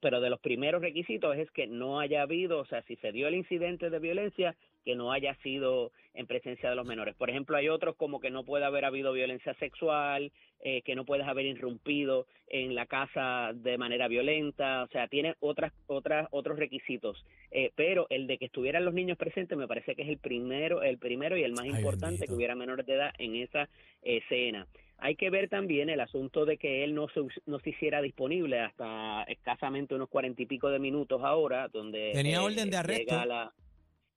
Pero 0.00 0.20
de 0.20 0.30
los 0.30 0.40
primeros 0.40 0.82
requisitos 0.82 1.36
es 1.36 1.50
que 1.50 1.66
no 1.66 2.00
haya 2.00 2.22
habido, 2.22 2.58
o 2.58 2.66
sea, 2.66 2.82
si 2.82 2.96
se 2.96 3.12
dio 3.12 3.28
el 3.28 3.34
incidente 3.34 3.90
de 3.90 3.98
violencia, 3.98 4.54
que 4.84 4.94
no 4.94 5.12
haya 5.12 5.34
sido 5.42 5.92
en 6.14 6.26
presencia 6.26 6.70
de 6.70 6.76
los 6.76 6.86
menores. 6.86 7.14
Por 7.14 7.30
ejemplo, 7.30 7.56
hay 7.56 7.68
otros 7.68 7.94
como 7.96 8.20
que 8.20 8.30
no 8.30 8.44
puede 8.44 8.64
haber 8.64 8.84
habido 8.84 9.12
violencia 9.12 9.54
sexual, 9.54 10.32
eh, 10.60 10.82
que 10.82 10.94
no 10.94 11.04
puedes 11.04 11.26
haber 11.26 11.46
irrumpido 11.46 12.26
en 12.48 12.74
la 12.74 12.86
casa 12.86 13.52
de 13.54 13.78
manera 13.78 14.08
violenta, 14.08 14.84
o 14.84 14.88
sea, 14.88 15.06
tiene 15.06 15.34
otras, 15.40 15.72
otras, 15.86 16.26
otros 16.30 16.58
requisitos. 16.58 17.24
Eh, 17.50 17.70
pero 17.76 18.06
el 18.10 18.26
de 18.26 18.38
que 18.38 18.46
estuvieran 18.46 18.84
los 18.84 18.94
niños 18.94 19.18
presentes 19.18 19.56
me 19.56 19.68
parece 19.68 19.94
que 19.94 20.02
es 20.02 20.08
el 20.08 20.18
primero, 20.18 20.82
el 20.82 20.98
primero 20.98 21.36
y 21.36 21.44
el 21.44 21.52
más 21.52 21.64
Ay, 21.64 21.70
importante 21.70 22.12
bendito. 22.12 22.26
que 22.32 22.36
hubiera 22.36 22.54
menores 22.54 22.86
de 22.86 22.94
edad 22.94 23.12
en 23.18 23.36
esa 23.36 23.68
escena. 24.02 24.66
Hay 25.00 25.14
que 25.14 25.30
ver 25.30 25.48
también 25.48 25.88
el 25.90 26.00
asunto 26.00 26.44
de 26.44 26.56
que 26.58 26.82
él 26.84 26.94
no 26.94 27.08
se, 27.08 27.20
no 27.46 27.60
se 27.60 27.70
hiciera 27.70 28.02
disponible 28.02 28.58
hasta 28.60 29.22
escasamente 29.24 29.94
unos 29.94 30.08
cuarenta 30.08 30.42
y 30.42 30.46
pico 30.46 30.68
de 30.70 30.78
minutos 30.80 31.20
ahora, 31.22 31.68
donde 31.68 32.10
Tenía 32.14 32.38
eh, 32.38 32.44
orden 32.44 32.68
de 32.70 32.76
arresto. 32.76 33.24
la- 33.24 33.52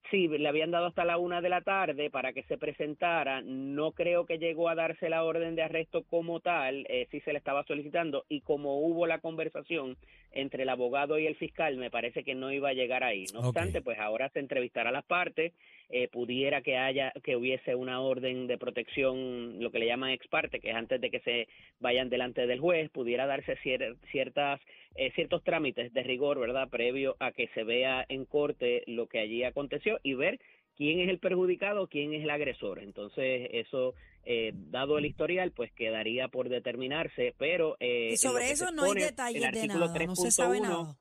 Sí, 0.09 0.27
le 0.27 0.49
habían 0.49 0.71
dado 0.71 0.87
hasta 0.87 1.05
la 1.05 1.17
una 1.17 1.39
de 1.39 1.47
la 1.47 1.61
tarde 1.61 2.09
para 2.09 2.33
que 2.33 2.43
se 2.43 2.57
presentara. 2.57 3.41
No 3.43 3.91
creo 3.93 4.25
que 4.25 4.39
llegó 4.39 4.67
a 4.67 4.75
darse 4.75 5.07
la 5.07 5.23
orden 5.23 5.55
de 5.55 5.61
arresto 5.61 6.03
como 6.03 6.41
tal, 6.41 6.85
eh, 6.89 7.07
sí 7.11 7.21
se 7.21 7.31
le 7.31 7.37
estaba 7.37 7.63
solicitando, 7.63 8.25
y 8.27 8.41
como 8.41 8.79
hubo 8.81 9.07
la 9.07 9.19
conversación 9.19 9.95
entre 10.31 10.63
el 10.63 10.69
abogado 10.69 11.19
y 11.19 11.27
el 11.27 11.35
fiscal, 11.35 11.77
me 11.77 11.89
parece 11.91 12.23
que 12.23 12.35
no 12.35 12.51
iba 12.51 12.69
a 12.69 12.73
llegar 12.73 13.03
ahí. 13.03 13.25
No 13.33 13.39
obstante, 13.49 13.81
pues 13.81 13.99
ahora 13.99 14.29
se 14.29 14.39
entrevistará 14.39 14.89
a 14.89 14.93
las 14.93 15.05
partes, 15.05 15.53
eh, 15.89 16.07
pudiera 16.07 16.61
que 16.61 16.77
haya 16.77 17.11
que 17.23 17.35
hubiese 17.35 17.75
una 17.75 17.99
orden 18.01 18.47
de 18.47 18.57
protección, 18.57 19.61
lo 19.61 19.71
que 19.71 19.79
le 19.79 19.87
llaman 19.87 20.11
ex 20.11 20.27
parte, 20.27 20.59
que 20.59 20.69
es 20.69 20.75
antes 20.75 21.01
de 21.01 21.09
que 21.09 21.19
se 21.19 21.47
vayan 21.79 22.09
delante 22.09 22.47
del 22.47 22.59
juez, 22.59 22.89
pudiera 22.91 23.25
darse 23.25 23.57
cier- 23.57 23.97
ciertas 24.11 24.61
eh, 24.95 25.11
ciertos 25.15 25.41
trámites 25.43 25.93
de 25.93 26.03
rigor, 26.03 26.39
¿verdad? 26.39 26.69
Previo 26.69 27.15
a 27.19 27.31
que 27.31 27.47
se 27.53 27.63
vea 27.63 28.05
en 28.09 28.25
corte 28.25 28.83
lo 28.87 29.07
que 29.07 29.19
allí 29.19 29.43
aconteció 29.43 29.99
y 30.03 30.15
ver 30.15 30.37
quién 30.75 30.99
es 30.99 31.09
el 31.09 31.19
perjudicado, 31.19 31.87
quién 31.87 32.13
es 32.13 32.23
el 32.23 32.29
agresor. 32.29 32.79
Entonces, 32.79 33.49
eso, 33.53 33.93
eh, 34.25 34.51
dado 34.53 34.97
el 34.97 35.05
historial, 35.05 35.51
pues 35.51 35.71
quedaría 35.73 36.27
por 36.27 36.49
determinarse, 36.49 37.33
pero... 37.37 37.75
Eh, 37.79 38.11
Y 38.13 38.17
sobre 38.17 38.51
eso 38.51 38.71
no 38.71 38.83
hay 38.83 38.95
detalles 38.95 39.51
de 39.51 39.67
nada, 39.67 39.99
no 40.05 40.15
se 40.15 40.31
sabe 40.31 40.59
3.1, 40.59 40.61
nada. 40.61 40.97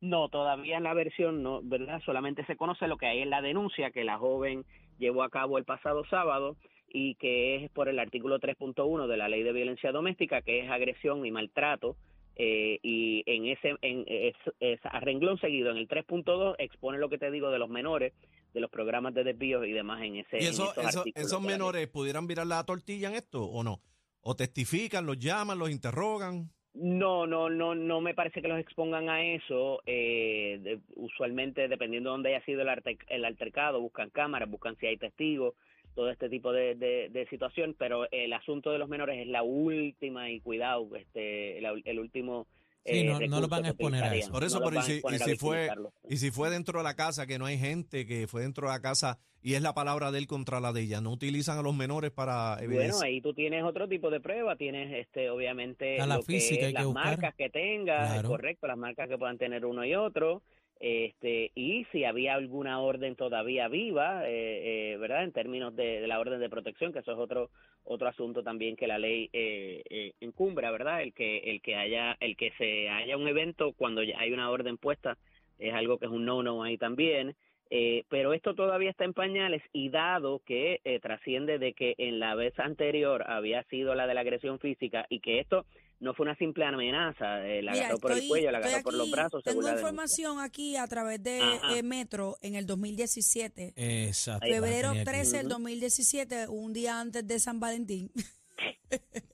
no, 0.00 0.28
todavía 0.28 0.76
en 0.78 0.82
la 0.84 0.94
versión 0.94 1.42
no, 1.42 1.60
¿verdad? 1.62 2.00
Solamente 2.04 2.44
se 2.46 2.56
conoce 2.56 2.88
lo 2.88 2.96
que 2.96 3.06
hay 3.06 3.20
en 3.20 3.30
la 3.30 3.42
denuncia 3.42 3.90
que 3.90 4.04
la 4.04 4.18
joven 4.18 4.64
llevó 4.98 5.22
a 5.22 5.30
cabo 5.30 5.58
el 5.58 5.64
pasado 5.64 6.04
sábado 6.06 6.56
y 6.88 7.16
que 7.16 7.56
es 7.64 7.70
por 7.72 7.88
el 7.88 7.98
artículo 7.98 8.38
3.1 8.38 9.06
de 9.08 9.16
la 9.16 9.28
Ley 9.28 9.42
de 9.42 9.52
Violencia 9.52 9.92
Doméstica, 9.92 10.42
que 10.42 10.60
es 10.60 10.70
agresión 10.70 11.24
y 11.26 11.30
maltrato. 11.30 11.96
eh, 12.36 12.78
y 12.82 13.22
en 13.26 13.46
ese 13.46 13.74
en 13.82 14.04
es, 14.08 14.34
es 14.60 14.80
a 14.84 15.00
renglón 15.00 15.38
seguido 15.38 15.70
en 15.70 15.76
el 15.78 15.88
3.2 15.88 16.56
expone 16.58 16.98
lo 16.98 17.08
que 17.08 17.18
te 17.18 17.30
digo 17.30 17.50
de 17.50 17.58
los 17.60 17.68
menores 17.70 18.12
de 18.54 18.60
los 18.60 18.70
programas 18.70 19.12
de 19.12 19.24
desvíos 19.24 19.66
y 19.66 19.72
demás 19.72 20.00
en 20.02 20.16
ese 20.16 20.38
¿Y 20.38 20.44
en 20.46 20.50
esos 20.52 20.74
eso- 21.14 21.40
menores 21.40 21.86
pudieran 21.88 22.26
virar 22.26 22.46
la 22.46 22.64
tortilla 22.64 23.08
en 23.08 23.16
esto 23.16 23.44
o 23.44 23.62
no? 23.62 23.80
¿O 24.20 24.34
testifican, 24.36 25.04
los 25.04 25.18
llaman, 25.18 25.58
los 25.58 25.70
interrogan? 25.70 26.50
No, 26.72 27.26
no, 27.26 27.50
no, 27.50 27.74
no 27.74 28.00
me 28.00 28.14
parece 28.14 28.40
que 28.40 28.48
los 28.48 28.58
expongan 28.58 29.08
a 29.08 29.22
eso. 29.24 29.80
Eh, 29.86 30.58
de- 30.62 30.80
usualmente, 30.96 31.68
dependiendo 31.68 32.10
de 32.10 32.14
dónde 32.14 32.34
haya 32.34 32.44
sido 32.46 32.62
el, 32.62 32.68
arte- 32.68 32.98
el 33.08 33.24
altercado, 33.24 33.80
buscan 33.80 34.10
cámaras, 34.10 34.48
buscan 34.50 34.76
si 34.78 34.86
hay 34.86 34.96
testigos, 34.96 35.54
todo 35.94 36.10
este 36.10 36.28
tipo 36.28 36.52
de, 36.52 36.74
de, 36.74 37.08
de 37.10 37.26
situación. 37.28 37.76
Pero 37.78 38.10
el 38.10 38.32
asunto 38.32 38.72
de 38.72 38.78
los 38.78 38.88
menores 38.88 39.20
es 39.20 39.26
la 39.28 39.42
última 39.42 40.30
y 40.30 40.40
cuidado, 40.40 40.88
este, 40.96 41.60
la- 41.60 41.74
el 41.84 41.98
último. 41.98 42.46
Sí, 42.84 42.98
eh, 43.00 43.04
no- 43.04 43.12
no 43.14 43.18
recurso 43.20 43.40
los 43.40 43.50
van 43.50 43.64
a 43.64 43.68
exponer 43.68 44.04
a 44.04 44.14
eso. 44.14 44.30
Por 44.32 44.44
eso, 44.44 44.60
No 44.60 44.66
pero 44.66 44.80
y 44.80 44.82
si, 44.82 44.92
y 44.98 45.36
fue, 45.36 45.70
y 46.08 46.16
si 46.18 46.30
fue 46.30 46.50
dentro 46.50 46.78
de 46.80 46.84
la 46.84 46.94
casa, 46.94 47.26
que 47.26 47.38
no 47.38 47.46
hay 47.46 47.56
gente, 47.58 48.06
que 48.06 48.26
fue 48.26 48.42
dentro 48.42 48.66
de 48.66 48.74
la 48.74 48.80
casa 48.80 49.18
y 49.40 49.54
es 49.54 49.62
la 49.62 49.72
palabra 49.74 50.10
de 50.10 50.18
él 50.18 50.26
contra 50.26 50.60
la 50.60 50.72
de 50.72 50.82
ella, 50.82 51.00
¿no 51.00 51.10
utilizan 51.10 51.56
a 51.58 51.62
los 51.62 51.74
menores 51.74 52.10
para 52.10 52.58
Bueno, 52.66 53.00
ahí 53.02 53.20
tú 53.22 53.32
tienes 53.32 53.62
otro 53.64 53.88
tipo 53.88 54.10
de 54.10 54.20
prueba, 54.20 54.56
tienes 54.56 54.92
este 54.92 55.30
obviamente 55.30 55.98
A 56.00 56.06
la 56.06 56.16
lo 56.16 56.20
que 56.22 56.32
física 56.34 56.60
es 56.62 56.66
hay 56.68 56.72
que 56.72 56.78
las 56.78 56.86
buscar. 56.86 57.04
marcas 57.06 57.34
que 57.36 57.48
tenga, 57.50 57.96
Claro. 58.12 58.28
correcto, 58.28 58.66
las 58.66 58.76
marcas 58.78 59.08
que 59.08 59.16
puedan 59.18 59.38
tener 59.38 59.64
uno 59.64 59.84
y 59.84 59.94
otro, 59.94 60.42
este 60.80 61.52
y 61.54 61.84
si 61.92 62.04
había 62.04 62.34
alguna 62.34 62.80
orden 62.80 63.16
todavía 63.16 63.68
viva, 63.68 64.28
eh, 64.28 64.92
eh, 64.92 64.96
¿verdad? 64.98 65.24
En 65.24 65.32
términos 65.32 65.74
de, 65.74 66.00
de 66.00 66.06
la 66.06 66.20
orden 66.20 66.40
de 66.40 66.50
protección, 66.50 66.92
que 66.92 66.98
eso 66.98 67.12
es 67.12 67.18
otro 67.18 67.50
otro 67.84 68.08
asunto 68.08 68.42
también 68.42 68.76
que 68.76 68.86
la 68.86 68.98
ley 68.98 69.28
eh, 69.32 69.82
eh, 69.88 70.12
encumbra, 70.20 70.70
¿verdad? 70.70 71.02
El 71.02 71.12
que 71.12 71.38
el 71.38 71.60
que 71.60 71.76
haya 71.76 72.16
el 72.20 72.36
que 72.36 72.52
se 72.58 72.88
haya 72.88 73.16
un 73.16 73.28
evento 73.28 73.72
cuando 73.72 74.02
ya 74.02 74.18
hay 74.18 74.32
una 74.32 74.50
orden 74.50 74.76
puesta 74.78 75.16
es 75.58 75.72
algo 75.72 75.98
que 75.98 76.06
es 76.06 76.12
un 76.12 76.24
no 76.24 76.42
no 76.42 76.62
ahí 76.62 76.78
también. 76.78 77.36
Eh, 77.70 78.04
pero 78.08 78.34
esto 78.34 78.54
todavía 78.54 78.90
está 78.90 79.04
en 79.04 79.14
pañales 79.14 79.62
y 79.72 79.88
dado 79.88 80.40
que 80.46 80.80
eh, 80.84 81.00
trasciende 81.00 81.58
de 81.58 81.72
que 81.72 81.94
en 81.98 82.20
la 82.20 82.34
vez 82.34 82.58
anterior 82.60 83.24
había 83.26 83.62
sido 83.64 83.94
la 83.94 84.06
de 84.06 84.14
la 84.14 84.20
agresión 84.20 84.58
física 84.58 85.06
y 85.08 85.20
que 85.20 85.40
esto 85.40 85.64
no 86.00 86.14
fue 86.14 86.24
una 86.24 86.36
simple 86.36 86.64
amenaza, 86.64 87.46
eh, 87.46 87.62
la 87.62 87.72
Mira, 87.72 87.84
agarró 87.86 88.00
por 88.00 88.12
el 88.12 88.28
cuello, 88.28 88.50
la 88.50 88.58
agarró 88.58 88.82
por 88.82 88.94
los 88.94 89.10
brazos. 89.10 89.42
según 89.44 89.62
Tengo 89.62 89.74
la 89.74 89.80
información 89.80 90.40
aquí 90.40 90.76
a 90.76 90.86
través 90.86 91.22
de 91.22 91.40
eh, 91.72 91.82
Metro 91.82 92.36
en 92.42 92.54
el 92.54 92.66
2017. 92.66 93.72
Exacto. 93.76 94.46
Febrero 94.46 94.88
Tenía 94.88 95.02
aquí. 95.02 95.10
13 95.10 95.36
del 95.38 95.46
Ujú. 95.46 95.54
2017, 95.54 96.48
un 96.48 96.72
día 96.72 97.00
antes 97.00 97.26
de 97.26 97.38
San 97.38 97.60
Valentín. 97.60 98.10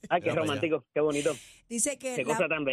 Ay, 0.09 0.23
qué 0.23 0.31
romántico, 0.31 0.85
qué 0.93 1.01
bonito. 1.01 1.33
Dice 1.69 1.99
que 1.99 2.25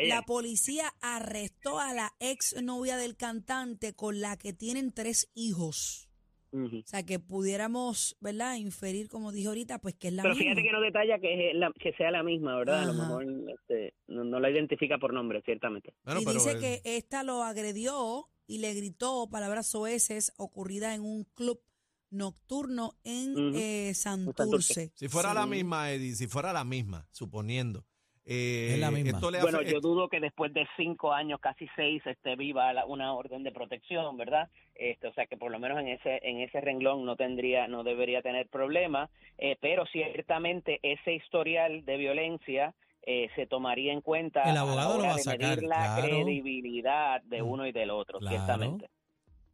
la 0.08 0.24
policía 0.24 0.94
arrestó 1.02 1.80
a 1.80 1.94
la 1.94 2.14
ex 2.20 2.56
novia 2.64 2.98
del 2.98 3.16
cantante 3.16 3.94
con 3.94 4.22
la 4.22 4.38
que 4.38 4.54
tienen 4.54 4.92
tres 4.92 5.30
hijos. 5.36 6.07
O 6.52 6.70
sea, 6.86 7.04
que 7.04 7.20
pudiéramos, 7.20 8.16
¿verdad? 8.22 8.56
Inferir, 8.56 9.10
como 9.10 9.32
dije 9.32 9.48
ahorita, 9.48 9.80
pues 9.80 9.96
que 9.96 10.08
es 10.08 10.14
la 10.14 10.24
Pero 10.24 10.36
misma. 10.36 10.52
fíjate 10.52 10.64
que 10.68 10.72
no 10.72 10.82
detalla 10.82 11.20
que, 11.20 11.50
es 11.52 11.56
la- 11.56 11.72
que 11.80 11.94
sea 11.94 12.12
la 12.12 12.24
misma, 12.24 12.56
¿verdad? 12.58 12.84
A 12.84 12.86
lo 12.86 12.94
mejor 12.94 13.26
este, 13.50 13.94
no, 14.08 14.24
no 14.24 14.40
la 14.40 14.50
identifica 14.50 14.98
por 14.98 15.14
nombre, 15.14 15.42
ciertamente. 15.44 15.94
Bueno, 16.06 16.22
y 16.22 16.26
pero 16.26 16.34
dice 16.36 16.52
el- 16.54 16.60
que 16.60 16.82
esta 16.84 17.24
lo 17.24 17.44
agredió 17.44 18.30
y 18.48 18.60
le 18.60 18.74
gritó 18.74 19.28
palabras 19.30 19.68
soeces 19.68 20.32
ocurridas 20.38 20.96
en 20.96 21.02
un 21.02 21.26
club 21.34 21.62
nocturno 22.10 22.94
en 23.04 23.54
eh, 23.56 23.94
Santurce. 23.94 24.38
Santurce. 24.44 24.92
si 24.96 25.08
fuera 25.10 25.30
Sí. 25.32 25.36
la 25.36 25.46
misma, 25.46 25.92
Eddie, 25.92 26.16
si 26.16 26.28
fuera 26.28 26.54
la 26.54 26.64
misma, 26.64 27.08
suponiendo. 27.12 27.86
Eh, 28.28 28.72
Es 28.74 28.80
la 28.80 28.92
misma. 28.92 29.12
Esto 29.12 29.32
le 29.32 29.42
Bueno, 29.42 29.62
yo 29.62 29.80
dudo 29.80 30.10
que 30.10 30.20
después 30.20 30.54
de 30.54 30.68
cinco 30.76 31.14
años, 31.14 31.40
casi 31.40 31.68
seis, 31.76 32.06
esté 32.06 32.36
viva 32.36 32.72
la- 32.74 32.86
una 32.86 33.14
orden 33.14 33.44
de 33.44 33.52
protección, 33.52 34.18
¿verdad? 34.18 34.50
Este, 34.76 35.08
o 35.08 35.14
sea 35.14 35.26
que 35.28 35.38
por 35.38 35.52
lo 35.52 35.60
menos 35.60 35.80
en 35.80 35.88
ese 35.88 36.20
en 36.22 36.42
ese 36.42 36.60
renglón 36.62 37.06
no 37.06 37.16
tendría, 37.16 37.68
no 37.68 37.84
debería 37.84 38.22
tener 38.22 38.48
problema, 38.48 39.10
eh, 39.38 39.56
pero 39.62 39.86
ciertamente 39.88 40.80
ese 40.84 41.14
historial 41.16 41.86
de 41.86 41.98
violencia 41.98 42.74
eh, 43.10 43.30
se 43.36 43.48
tomaría 43.48 43.94
en 43.94 44.02
cuenta 44.02 44.44
El 44.44 44.50
a 44.50 44.54
la 44.56 44.60
abogado 44.62 44.98
lo 44.98 45.04
va 45.06 45.14
a 45.14 45.16
de 45.16 45.22
sacar, 45.24 45.56
medir 45.56 45.64
la 45.70 45.76
claro. 45.96 46.08
credibilidad 46.08 47.22
de 47.24 47.42
Mm. 47.42 47.48
uno 47.50 47.66
y 47.68 47.72
del 47.72 47.90
otro, 47.90 48.20
Claro. 48.20 48.36
ciertamente. 48.36 48.90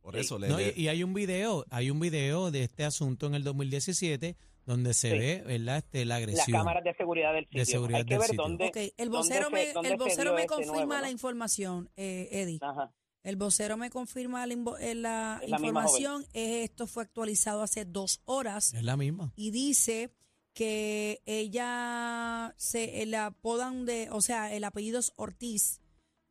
por 0.01 0.17
eso 0.17 0.37
le, 0.37 0.49
No, 0.49 0.57
le- 0.57 0.73
y, 0.75 0.81
y 0.83 0.87
hay 0.89 1.01
un 1.03 1.13
video, 1.13 1.63
hay 1.69 1.89
un 1.89 1.97
video 1.99 2.51
de 2.51 2.63
este 2.63 2.83
asunto 2.83 3.25
en 3.27 3.35
el 3.35 3.43
2017 3.45 4.35
donde 4.65 4.93
se 4.93 5.11
Sí. 5.11 5.17
ve, 5.17 5.43
¿verdad? 5.45 5.77
Este, 5.77 6.05
la 6.05 6.15
Las 6.15 6.23
agresión. 6.23 6.57
cámaras 6.57 6.83
de 6.83 6.93
seguridad 6.95 7.33
del 7.33 7.45
sitio. 7.45 7.59
De 7.59 7.65
seguridad 7.65 7.99
Hay 7.99 8.05
que 8.05 8.13
del 8.13 8.19
ver 8.19 8.29
sitio. 8.29 8.43
dónde. 8.43 8.65
Ok, 8.67 8.77
el 8.97 9.09
vocero 9.09 9.49
me, 9.49 9.71
el 9.71 9.97
vocero 9.97 10.33
me 10.33 10.45
confirma 10.45 10.75
nuevo, 10.85 10.93
la 10.93 11.01
¿no? 11.01 11.09
información, 11.09 11.89
eh, 11.97 12.29
Eddie. 12.31 12.59
Ajá. 12.61 12.93
El 13.23 13.35
vocero 13.37 13.77
me 13.77 13.89
confirma 13.89 14.45
la, 14.45 14.53
eh, 14.81 14.95
la 14.95 15.39
Es 15.41 15.49
información. 15.49 16.25
Esto 16.33 16.87
fue 16.87 17.03
actualizado 17.03 17.61
hace 17.61 17.85
dos 17.85 18.21
horas 18.25 18.73
Es 18.73 18.83
la 18.83 18.97
misma. 18.97 19.31
y 19.37 19.51
dice 19.51 20.13
que 20.53 21.21
ella 21.25 22.53
se 22.57 23.05
la 23.05 23.27
apodan 23.27 23.85
de, 23.85 24.09
o 24.11 24.21
sea, 24.21 24.53
el 24.53 24.63
apellido 24.65 24.99
es 24.99 25.13
Ortiz. 25.15 25.79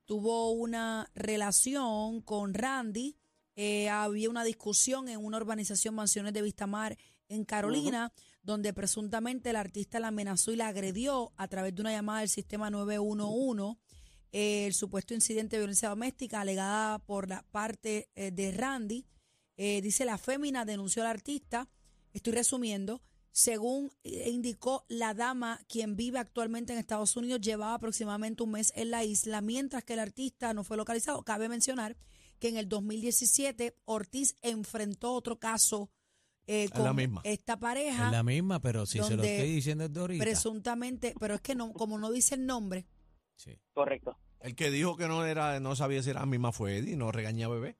Tuvo 0.05 0.51
una 0.53 1.11
relación 1.15 2.21
con 2.23 2.55
Randy. 2.55 3.17
eh, 3.55 3.91
había 3.91 4.31
una 4.31 4.45
discusión 4.45 5.09
en 5.11 5.23
una 5.23 5.37
urbanización 5.37 5.95
Mansiones 5.95 6.33
de 6.33 6.41
Vistamar 6.41 6.97
en 7.33 7.45
Carolina, 7.45 8.12
donde 8.43 8.73
presuntamente 8.73 9.51
el 9.51 9.57
artista 9.57 10.01
la 10.01 10.09
amenazó 10.09 10.53
y 10.53 10.57
la 10.57 10.69
agredió 10.69 11.33
a 11.37 11.49
través 11.49 11.75
de 11.75 11.83
una 11.83 11.93
llamada 11.93 12.21
del 12.21 12.29
sistema 12.29 12.71
911. 12.71 13.79
Eh, 14.33 14.67
el 14.67 14.75
supuesto 14.75 15.15
incidente 15.15 15.57
de 15.57 15.61
violencia 15.61 15.91
doméstica 15.91 16.41
alegada 16.41 16.99
por 16.99 17.29
la 17.29 17.43
parte 17.51 18.11
eh, 18.15 18.31
de 18.31 18.53
Randy. 18.53 19.07
Eh, 19.57 19.81
dice 19.83 20.05
la 20.05 20.19
fémina 20.19 20.65
denunció 20.65 21.03
al 21.03 21.09
artista. 21.09 21.69
Estoy 22.12 22.33
resumiendo. 22.33 23.03
Según 23.35 23.91
indicó 24.03 24.85
la 24.89 25.15
dama, 25.15 25.59
quien 25.67 25.97
vive 25.97 26.19
actualmente 26.19 26.75
en 26.75 26.79
Estados 26.79 27.17
Unidos, 27.17 27.41
llevaba 27.41 27.75
aproximadamente 27.75 28.43
un 28.43 28.51
mes 28.51 28.75
en 28.77 28.91
la 28.91 29.05
isla, 29.05 29.41
mientras 29.41 29.85
que 29.85 29.95
el 29.95 30.01
artista 30.01 30.53
no 30.53 30.65
fue 30.65 30.77
localizado. 30.77 31.23
Cabe 31.23 31.49
mencionar 31.49 31.97
que 32.39 32.49
en 32.49 32.59
el 32.59 32.69
2017 32.69 33.75
Ortiz 33.87 34.35
enfrentó 34.43 35.15
otro 35.15 35.39
caso 35.39 35.91
eh, 36.46 36.68
la 36.75 36.92
misma. 36.92 37.20
esta 37.25 37.58
pareja, 37.58 38.06
Es 38.06 38.12
la 38.12 38.22
misma, 38.22 38.61
pero 38.61 38.87
si 38.87 39.02
se 39.02 39.16
lo 39.16 39.22
estoy 39.22 39.50
diciendo 39.52 39.88
desde 39.88 40.00
ahorita. 40.00 40.25
presuntamente, 40.25 41.14
pero 41.18 41.34
es 41.34 41.40
que 41.40 41.54
no, 41.54 41.72
como 41.72 41.99
no 41.99 42.11
dice 42.11 42.34
el 42.34 42.46
nombre, 42.46 42.87
Sí. 43.37 43.58
Correcto. 43.72 44.18
el 44.40 44.54
que 44.54 44.70
dijo 44.70 44.96
que 44.96 45.08
no 45.08 45.25
era, 45.25 45.58
no 45.61 45.75
sabía 45.76 46.02
si 46.02 46.11
era 46.11 46.20
la 46.20 46.26
misma 46.26 46.52
fue 46.52 46.78
Eddie, 46.78 46.96
no 46.96 47.12
regaña 47.12 47.46
a 47.46 47.50
bebé. 47.50 47.78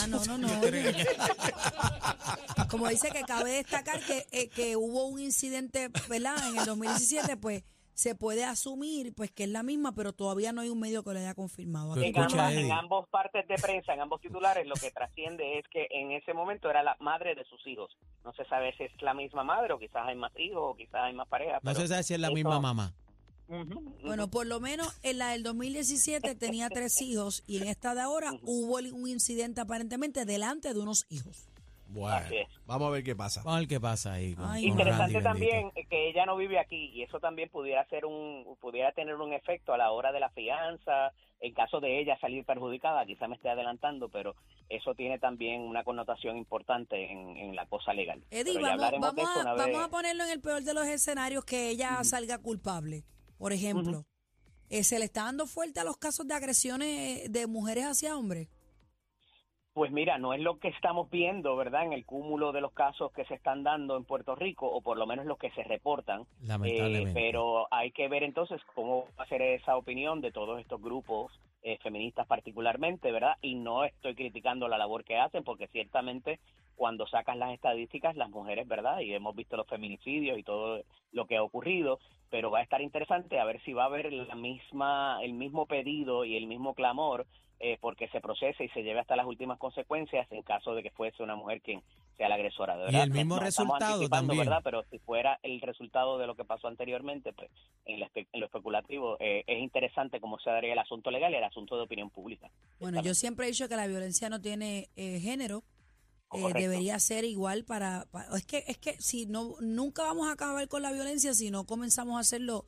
Ah, 0.00 0.06
no, 0.06 0.24
no, 0.24 0.38
no. 0.38 0.48
Como 2.70 2.88
dice 2.88 3.10
que 3.10 3.22
cabe 3.22 3.52
destacar 3.52 4.00
que, 4.04 4.26
eh, 4.30 4.48
que 4.48 4.76
hubo 4.76 5.06
un 5.06 5.20
incidente, 5.20 5.90
¿verdad? 6.08 6.36
En 6.48 6.58
el 6.58 6.64
2017, 6.64 7.36
pues 7.36 7.64
se 7.94 8.14
puede 8.14 8.44
asumir 8.44 9.14
pues 9.14 9.30
que 9.30 9.44
es 9.44 9.50
la 9.50 9.62
misma, 9.62 9.94
pero 9.94 10.12
todavía 10.12 10.52
no 10.52 10.60
hay 10.62 10.68
un 10.70 10.80
medio 10.80 11.02
que 11.04 11.12
lo 11.12 11.18
haya 11.18 11.34
confirmado. 11.34 11.96
En, 11.96 12.16
ambas, 12.18 12.52
en 12.54 12.72
ambos 12.72 13.08
partes 13.08 13.46
de 13.48 13.54
prensa, 13.56 13.94
en 13.94 14.00
ambos 14.00 14.20
titulares, 14.20 14.66
lo 14.66 14.74
que 14.74 14.90
trasciende 14.90 15.58
es 15.58 15.66
que 15.68 15.86
en 15.90 16.12
ese 16.12 16.32
momento 16.34 16.70
era 16.70 16.82
la 16.82 16.96
madre 17.00 17.34
de 17.34 17.44
sus 17.44 17.66
hijos. 17.66 17.90
No 18.24 18.32
se 18.34 18.44
sabe 18.46 18.74
si 18.76 18.84
es 18.84 19.02
la 19.02 19.14
misma 19.14 19.44
madre 19.44 19.72
o 19.74 19.78
quizás 19.78 20.06
hay 20.06 20.16
más 20.16 20.32
hijos 20.38 20.60
o 20.62 20.74
quizás 20.76 21.02
hay 21.02 21.12
más 21.14 21.28
parejas. 21.28 21.62
No 21.62 21.74
se 21.74 21.86
sabe 21.88 22.02
si 22.02 22.14
es 22.14 22.20
la 22.20 22.28
eso- 22.28 22.34
misma 22.34 22.60
mamá. 22.60 22.94
Bueno, 24.02 24.28
por 24.30 24.46
lo 24.46 24.60
menos 24.60 24.88
en 25.02 25.18
la 25.18 25.30
del 25.32 25.42
2017 25.42 26.34
tenía 26.36 26.70
tres 26.70 27.02
hijos 27.02 27.42
y 27.46 27.58
en 27.58 27.68
esta 27.68 27.94
de 27.94 28.00
ahora 28.00 28.32
hubo 28.44 28.76
un 28.76 29.08
incidente 29.08 29.60
aparentemente 29.60 30.24
delante 30.24 30.72
de 30.72 30.80
unos 30.80 31.04
hijos. 31.10 31.48
Bueno, 31.92 32.16
Así 32.16 32.36
es. 32.38 32.48
vamos 32.66 32.88
a 32.88 32.90
ver 32.90 33.04
qué 33.04 33.14
pasa. 33.14 33.42
Vamos 33.42 33.56
a 33.56 33.60
ver 33.60 33.68
qué 33.68 33.80
pasa 33.80 34.12
ahí. 34.14 34.34
Con, 34.34 34.44
Ay, 34.50 34.62
con 34.62 34.70
Interesante 34.72 35.12
Randy, 35.14 35.24
también 35.24 35.62
bendito. 35.74 35.88
que 35.90 36.08
ella 36.08 36.26
no 36.26 36.36
vive 36.36 36.58
aquí 36.58 36.90
y 36.94 37.02
eso 37.02 37.20
también 37.20 37.48
pudiera 37.50 37.86
ser 37.88 38.06
un 38.06 38.56
pudiera 38.60 38.92
tener 38.92 39.14
un 39.16 39.32
efecto 39.32 39.72
a 39.74 39.78
la 39.78 39.90
hora 39.92 40.10
de 40.12 40.20
la 40.20 40.30
fianza 40.30 41.12
en 41.40 41.52
caso 41.54 41.80
de 41.80 42.00
ella 42.00 42.16
salir 42.20 42.44
perjudicada 42.44 43.04
quizá 43.04 43.26
me 43.28 43.34
esté 43.34 43.50
adelantando 43.50 44.08
pero 44.08 44.34
eso 44.68 44.94
tiene 44.94 45.18
también 45.18 45.60
una 45.60 45.84
connotación 45.84 46.36
importante 46.36 47.10
en, 47.10 47.36
en 47.36 47.54
la 47.56 47.66
cosa 47.66 47.92
legal. 47.92 48.24
Eddie, 48.30 48.58
vamos, 48.58 48.90
vamos, 49.00 49.36
a, 49.36 49.44
vamos 49.54 49.66
vez. 49.66 49.76
a 49.76 49.88
ponerlo 49.88 50.24
en 50.24 50.30
el 50.30 50.40
peor 50.40 50.62
de 50.62 50.72
los 50.72 50.86
escenarios 50.86 51.44
que 51.44 51.68
ella 51.68 52.02
salga 52.04 52.38
culpable. 52.38 53.04
Por 53.36 53.52
ejemplo, 53.52 54.06
eh, 54.70 54.84
¿se 54.84 54.98
le 54.98 55.04
está 55.04 55.24
dando 55.24 55.46
fuerte 55.46 55.80
a 55.80 55.84
los 55.84 55.96
casos 55.98 56.26
de 56.26 56.34
agresiones 56.34 57.30
de 57.30 57.46
mujeres 57.46 57.84
hacia 57.84 58.16
hombres? 58.16 58.48
Pues 59.74 59.90
mira, 59.90 60.18
no 60.18 60.34
es 60.34 60.40
lo 60.40 60.58
que 60.58 60.68
estamos 60.68 61.10
viendo, 61.10 61.56
¿verdad? 61.56 61.84
En 61.84 61.94
el 61.94 62.04
cúmulo 62.04 62.52
de 62.52 62.60
los 62.60 62.72
casos 62.72 63.10
que 63.12 63.24
se 63.24 63.34
están 63.34 63.62
dando 63.62 63.96
en 63.96 64.04
Puerto 64.04 64.34
Rico, 64.34 64.66
o 64.66 64.82
por 64.82 64.98
lo 64.98 65.06
menos 65.06 65.24
los 65.24 65.38
que 65.38 65.50
se 65.52 65.62
reportan. 65.62 66.26
Lamentablemente. 66.42 67.10
Eh, 67.10 67.12
pero 67.14 67.68
hay 67.70 67.90
que 67.90 68.06
ver 68.08 68.22
entonces 68.22 68.60
cómo 68.74 69.06
va 69.18 69.24
a 69.24 69.28
ser 69.28 69.40
esa 69.40 69.76
opinión 69.76 70.20
de 70.20 70.30
todos 70.30 70.60
estos 70.60 70.80
grupos 70.80 71.32
eh, 71.62 71.78
feministas 71.82 72.26
particularmente, 72.26 73.10
¿verdad? 73.12 73.38
Y 73.40 73.54
no 73.54 73.84
estoy 73.84 74.14
criticando 74.14 74.68
la 74.68 74.76
labor 74.76 75.04
que 75.04 75.16
hacen, 75.16 75.42
porque 75.42 75.68
ciertamente 75.68 76.38
cuando 76.74 77.06
sacas 77.06 77.36
las 77.36 77.52
estadísticas, 77.52 78.16
las 78.16 78.28
mujeres, 78.28 78.68
¿verdad? 78.68 79.00
Y 79.00 79.14
hemos 79.14 79.34
visto 79.34 79.56
los 79.56 79.66
feminicidios 79.66 80.38
y 80.38 80.42
todo 80.42 80.82
lo 81.12 81.26
que 81.26 81.36
ha 81.36 81.42
ocurrido, 81.42 81.98
pero 82.28 82.50
va 82.50 82.58
a 82.58 82.62
estar 82.62 82.82
interesante 82.82 83.38
a 83.38 83.44
ver 83.44 83.62
si 83.62 83.72
va 83.72 83.84
a 83.84 83.86
haber 83.86 84.12
la 84.12 84.34
misma, 84.34 85.18
el 85.22 85.32
mismo 85.32 85.66
pedido 85.66 86.24
y 86.24 86.36
el 86.36 86.46
mismo 86.46 86.74
clamor 86.74 87.26
eh, 87.64 87.78
porque 87.80 88.08
se 88.08 88.20
procese 88.20 88.64
y 88.64 88.68
se 88.70 88.82
lleve 88.82 89.00
hasta 89.00 89.16
las 89.16 89.24
últimas 89.26 89.56
consecuencias 89.58 90.26
en 90.32 90.42
caso 90.42 90.74
de 90.74 90.82
que 90.82 90.90
fuese 90.90 91.22
una 91.22 91.36
mujer 91.36 91.62
quien 91.62 91.80
sea 92.16 92.28
la 92.28 92.34
agresora. 92.34 92.76
De 92.76 92.82
Y 92.82 92.86
verdad, 92.86 93.04
el 93.04 93.10
mismo 93.12 93.36
no 93.36 93.40
resultado 93.40 93.92
anticipando, 93.94 94.32
también. 94.32 94.46
¿verdad? 94.48 94.60
Pero 94.64 94.82
si 94.90 94.98
fuera 94.98 95.38
el 95.42 95.60
resultado 95.60 96.18
de 96.18 96.26
lo 96.26 96.34
que 96.34 96.44
pasó 96.44 96.68
anteriormente, 96.68 97.32
pues 97.32 97.50
en, 97.86 98.00
la 98.00 98.10
en 98.14 98.40
lo 98.40 98.46
especulativo, 98.46 99.16
eh, 99.20 99.44
es 99.46 99.58
interesante 99.60 100.20
cómo 100.20 100.38
se 100.40 100.50
daría 100.50 100.72
el 100.74 100.78
asunto 100.78 101.10
legal 101.10 101.32
y 101.32 101.36
el 101.36 101.44
asunto 101.44 101.76
de 101.76 101.82
opinión 101.84 102.10
pública. 102.10 102.50
Bueno, 102.80 103.00
yo 103.00 103.14
siempre 103.14 103.46
he 103.46 103.50
dicho 103.50 103.68
que 103.68 103.76
la 103.76 103.86
violencia 103.86 104.28
no 104.28 104.40
tiene 104.40 104.88
eh, 104.96 105.20
género. 105.20 105.62
Eh, 106.34 106.52
debería 106.54 106.98
ser 106.98 107.24
igual 107.24 107.64
para, 107.64 108.06
pa- 108.10 108.26
es 108.36 108.46
que 108.46 108.64
es 108.66 108.78
que 108.78 108.94
si 108.94 109.26
no 109.26 109.54
nunca 109.60 110.02
vamos 110.04 110.28
a 110.28 110.32
acabar 110.32 110.66
con 110.66 110.80
la 110.80 110.90
violencia 110.90 111.34
si 111.34 111.50
no 111.50 111.64
comenzamos 111.64 112.16
a 112.16 112.20
hacerlo 112.20 112.64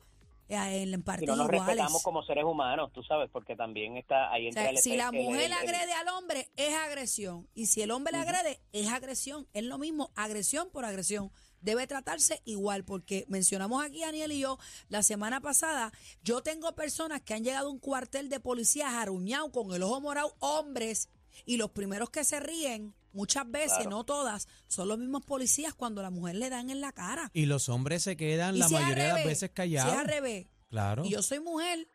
en, 0.47 0.93
en 0.93 1.03
no 1.25 1.35
nos 1.35 1.47
iguales. 1.47 1.67
respetamos 1.67 2.03
como 2.03 2.23
seres 2.23 2.43
humanos, 2.43 2.91
tú 2.93 3.01
sabes, 3.03 3.29
porque 3.31 3.55
también 3.55 3.97
está 3.97 4.31
ahí 4.31 4.45
O 4.45 4.49
entra 4.49 4.63
sea, 4.63 4.71
el 4.71 4.77
si 4.77 4.95
la 4.95 5.09
el- 5.09 5.23
mujer 5.23 5.45
el- 5.45 5.53
agrede 5.53 5.93
al 5.93 6.07
hombre, 6.09 6.49
es 6.55 6.73
agresión. 6.75 7.47
Y 7.55 7.65
si 7.67 7.81
el 7.81 7.91
hombre 7.91 8.11
le 8.13 8.19
agrede, 8.19 8.59
es 8.71 8.87
agresión. 8.89 9.47
Es 9.53 9.63
lo 9.63 9.77
mismo, 9.77 10.11
agresión 10.15 10.69
por 10.71 10.85
agresión. 10.85 11.31
Debe 11.61 11.87
tratarse 11.87 12.41
igual, 12.45 12.83
porque 12.85 13.25
mencionamos 13.27 13.83
aquí, 13.83 14.01
Daniel 14.01 14.31
y 14.33 14.39
yo, 14.39 14.59
la 14.89 15.01
semana 15.01 15.41
pasada, 15.41 15.91
yo 16.23 16.43
tengo 16.43 16.75
personas 16.75 17.21
que 17.21 17.33
han 17.33 17.43
llegado 17.43 17.67
a 17.69 17.71
un 17.71 17.79
cuartel 17.79 18.29
de 18.29 18.39
policía 18.39 18.91
jaruñado 18.91 19.51
con 19.51 19.73
el 19.73 19.81
ojo 19.81 19.99
morado, 19.99 20.35
hombres, 20.39 21.09
y 21.43 21.57
los 21.57 21.71
primeros 21.71 22.11
que 22.11 22.23
se 22.23 22.39
ríen, 22.39 22.93
muchas 23.15 23.49
veces, 23.49 23.73
Claro. 23.77 23.89
no 23.89 24.03
todas, 24.03 24.47
son 24.67 24.87
los 24.89 24.97
mismos 24.99 25.23
policías 25.25 25.73
cuando 25.73 26.01
la 26.03 26.11
mujer 26.11 26.35
le 26.35 26.49
dan 26.49 26.69
en 26.69 26.81
la 26.81 26.91
cara. 26.91 27.31
Y 27.33 27.45
los 27.47 27.69
hombres 27.69 28.03
se 28.03 28.15
quedan 28.15 28.55
Y 28.55 28.59
la 28.59 28.67
si 28.67 28.73
mayoría 28.75 29.03
de 29.05 29.13
las 29.13 29.25
veces 29.25 29.49
Si 29.49 29.55
callados. 29.55 29.93
es 29.93 29.99
al 29.99 30.07
revés, 30.07 30.47
Claro. 30.69 31.03
y 31.05 31.09
yo 31.11 31.21
soy 31.23 31.39
mujer, 31.39 31.87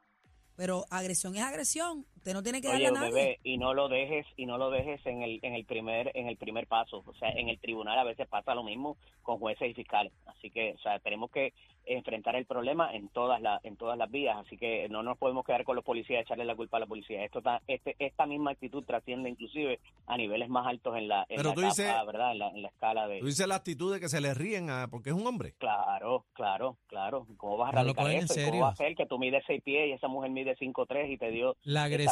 pero 0.56 0.86
agresión 0.90 1.36
es 1.36 1.42
agresión. 1.42 2.06
Usted 2.20 2.34
no 2.34 2.42
tiene 2.42 2.60
que 2.60 2.68
Oye, 2.68 2.84
darle 2.84 2.88
a 2.88 3.00
nadie. 3.00 3.12
bebé, 3.14 3.38
y 3.44 3.56
no 3.56 3.72
lo 3.72 3.88
dejes 3.88 4.26
y 4.36 4.44
no 4.44 4.58
lo 4.58 4.70
dejes 4.70 5.04
en 5.06 5.22
el 5.22 5.38
en 5.42 5.54
el 5.54 5.64
primer 5.64 6.10
en 6.14 6.28
el 6.28 6.36
primer 6.36 6.66
paso, 6.66 7.02
o 7.06 7.14
sea, 7.14 7.30
en 7.30 7.48
el 7.48 7.58
tribunal 7.58 7.98
a 7.98 8.04
veces 8.04 8.28
pasa 8.28 8.54
lo 8.54 8.62
mismo 8.62 8.98
con 9.22 9.38
jueces 9.38 9.70
y 9.70 9.74
fiscales, 9.74 10.12
así 10.26 10.50
que, 10.50 10.74
o 10.74 10.78
sea, 10.80 10.98
tenemos 10.98 11.30
que 11.30 11.54
enfrentar 11.86 12.36
el 12.36 12.44
problema 12.44 12.94
en 12.94 13.08
todas 13.08 13.40
las 13.40 13.64
en 13.64 13.76
todas 13.76 13.96
las 13.96 14.10
vías, 14.10 14.36
así 14.36 14.58
que 14.58 14.86
no 14.90 15.02
nos 15.02 15.16
podemos 15.16 15.46
quedar 15.46 15.64
con 15.64 15.76
los 15.76 15.84
policías 15.84 16.20
y 16.20 16.22
echarle 16.22 16.44
la 16.44 16.54
culpa 16.54 16.76
a 16.76 16.80
la 16.80 16.86
policía. 16.86 17.24
Esto 17.24 17.38
está, 17.38 17.62
este 17.66 17.96
esta 17.98 18.26
misma 18.26 18.50
actitud 18.50 18.84
trasciende 18.84 19.30
inclusive 19.30 19.80
a 20.06 20.18
niveles 20.18 20.50
más 20.50 20.66
altos 20.66 20.96
en 20.98 21.08
la 21.08 21.22
en 21.30 21.36
Pero 21.36 21.48
la 21.50 21.54
tú 21.54 21.60
capa, 21.62 21.70
dices- 21.72 22.06
¿verdad? 22.06 22.32
En 22.32 22.38
la, 22.38 22.48
en 22.50 22.62
la 22.62 22.68
escala 22.68 23.08
de 23.08 23.20
Tú 23.20 23.26
dices 23.26 23.46
la 23.48 23.54
actitud 23.54 23.94
de 23.94 23.98
que 23.98 24.10
se 24.10 24.20
le 24.20 24.34
ríen 24.34 24.68
a, 24.68 24.88
porque 24.88 25.08
es 25.08 25.16
un 25.16 25.26
hombre. 25.26 25.54
Claro, 25.58 26.26
claro, 26.34 26.76
claro. 26.86 27.26
¿Cómo 27.38 27.56
vas 27.56 27.70
a 27.72 27.78
radicar 27.78 28.10
eso? 28.10 28.24
¿Y 28.24 28.28
serio. 28.36 28.50
¿Cómo 28.50 28.62
va 28.64 28.68
a 28.72 28.76
ser 28.76 28.94
que 28.94 29.06
tú 29.06 29.18
mides 29.18 29.42
seis 29.46 29.62
pies 29.62 29.88
y 29.88 29.92
esa 29.92 30.06
mujer 30.08 30.30
mide 30.30 30.54
cinco 30.58 30.84
tres 30.84 31.10
y 31.10 31.16
te 31.16 31.30
dio 31.30 31.56
La 31.64 31.86
esa 31.86 32.09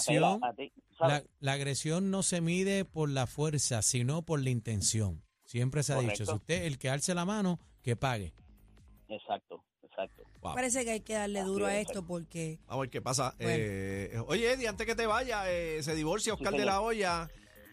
la, 1.00 1.22
la 1.40 1.52
agresión 1.52 2.10
no 2.10 2.22
se 2.22 2.40
mide 2.40 2.84
por 2.84 3.08
la 3.08 3.26
fuerza, 3.26 3.82
sino 3.82 4.22
por 4.22 4.42
la 4.42 4.50
intención. 4.50 5.22
Siempre 5.44 5.82
se 5.82 5.94
ha 5.94 5.98
dicho, 5.98 6.26
si 6.26 6.32
usted, 6.32 6.64
el 6.64 6.78
que 6.78 6.90
alce 6.90 7.14
la 7.14 7.24
mano, 7.24 7.58
que 7.82 7.96
pague. 7.96 8.34
Exacto, 9.08 9.64
exacto. 9.82 10.24
Wow. 10.42 10.54
Parece 10.54 10.84
que 10.84 10.90
hay 10.90 11.00
que 11.00 11.14
darle 11.14 11.40
Así 11.40 11.48
duro 11.48 11.66
a 11.66 11.76
es. 11.76 11.86
esto 11.86 12.06
porque 12.06 12.58
A 12.66 12.76
ver 12.78 12.90
qué 12.90 13.00
pasa. 13.00 13.34
Bueno. 13.38 13.54
Eh, 13.56 14.22
oye, 14.26 14.52
Eddie, 14.52 14.68
antes 14.68 14.86
que 14.86 14.94
te 14.94 15.06
vaya, 15.06 15.50
eh, 15.50 15.82
se 15.82 15.94
divorcia 15.94 16.34
Oscar 16.34 16.52
de 16.52 16.64
la 16.64 16.80
Hoya. 16.82 17.30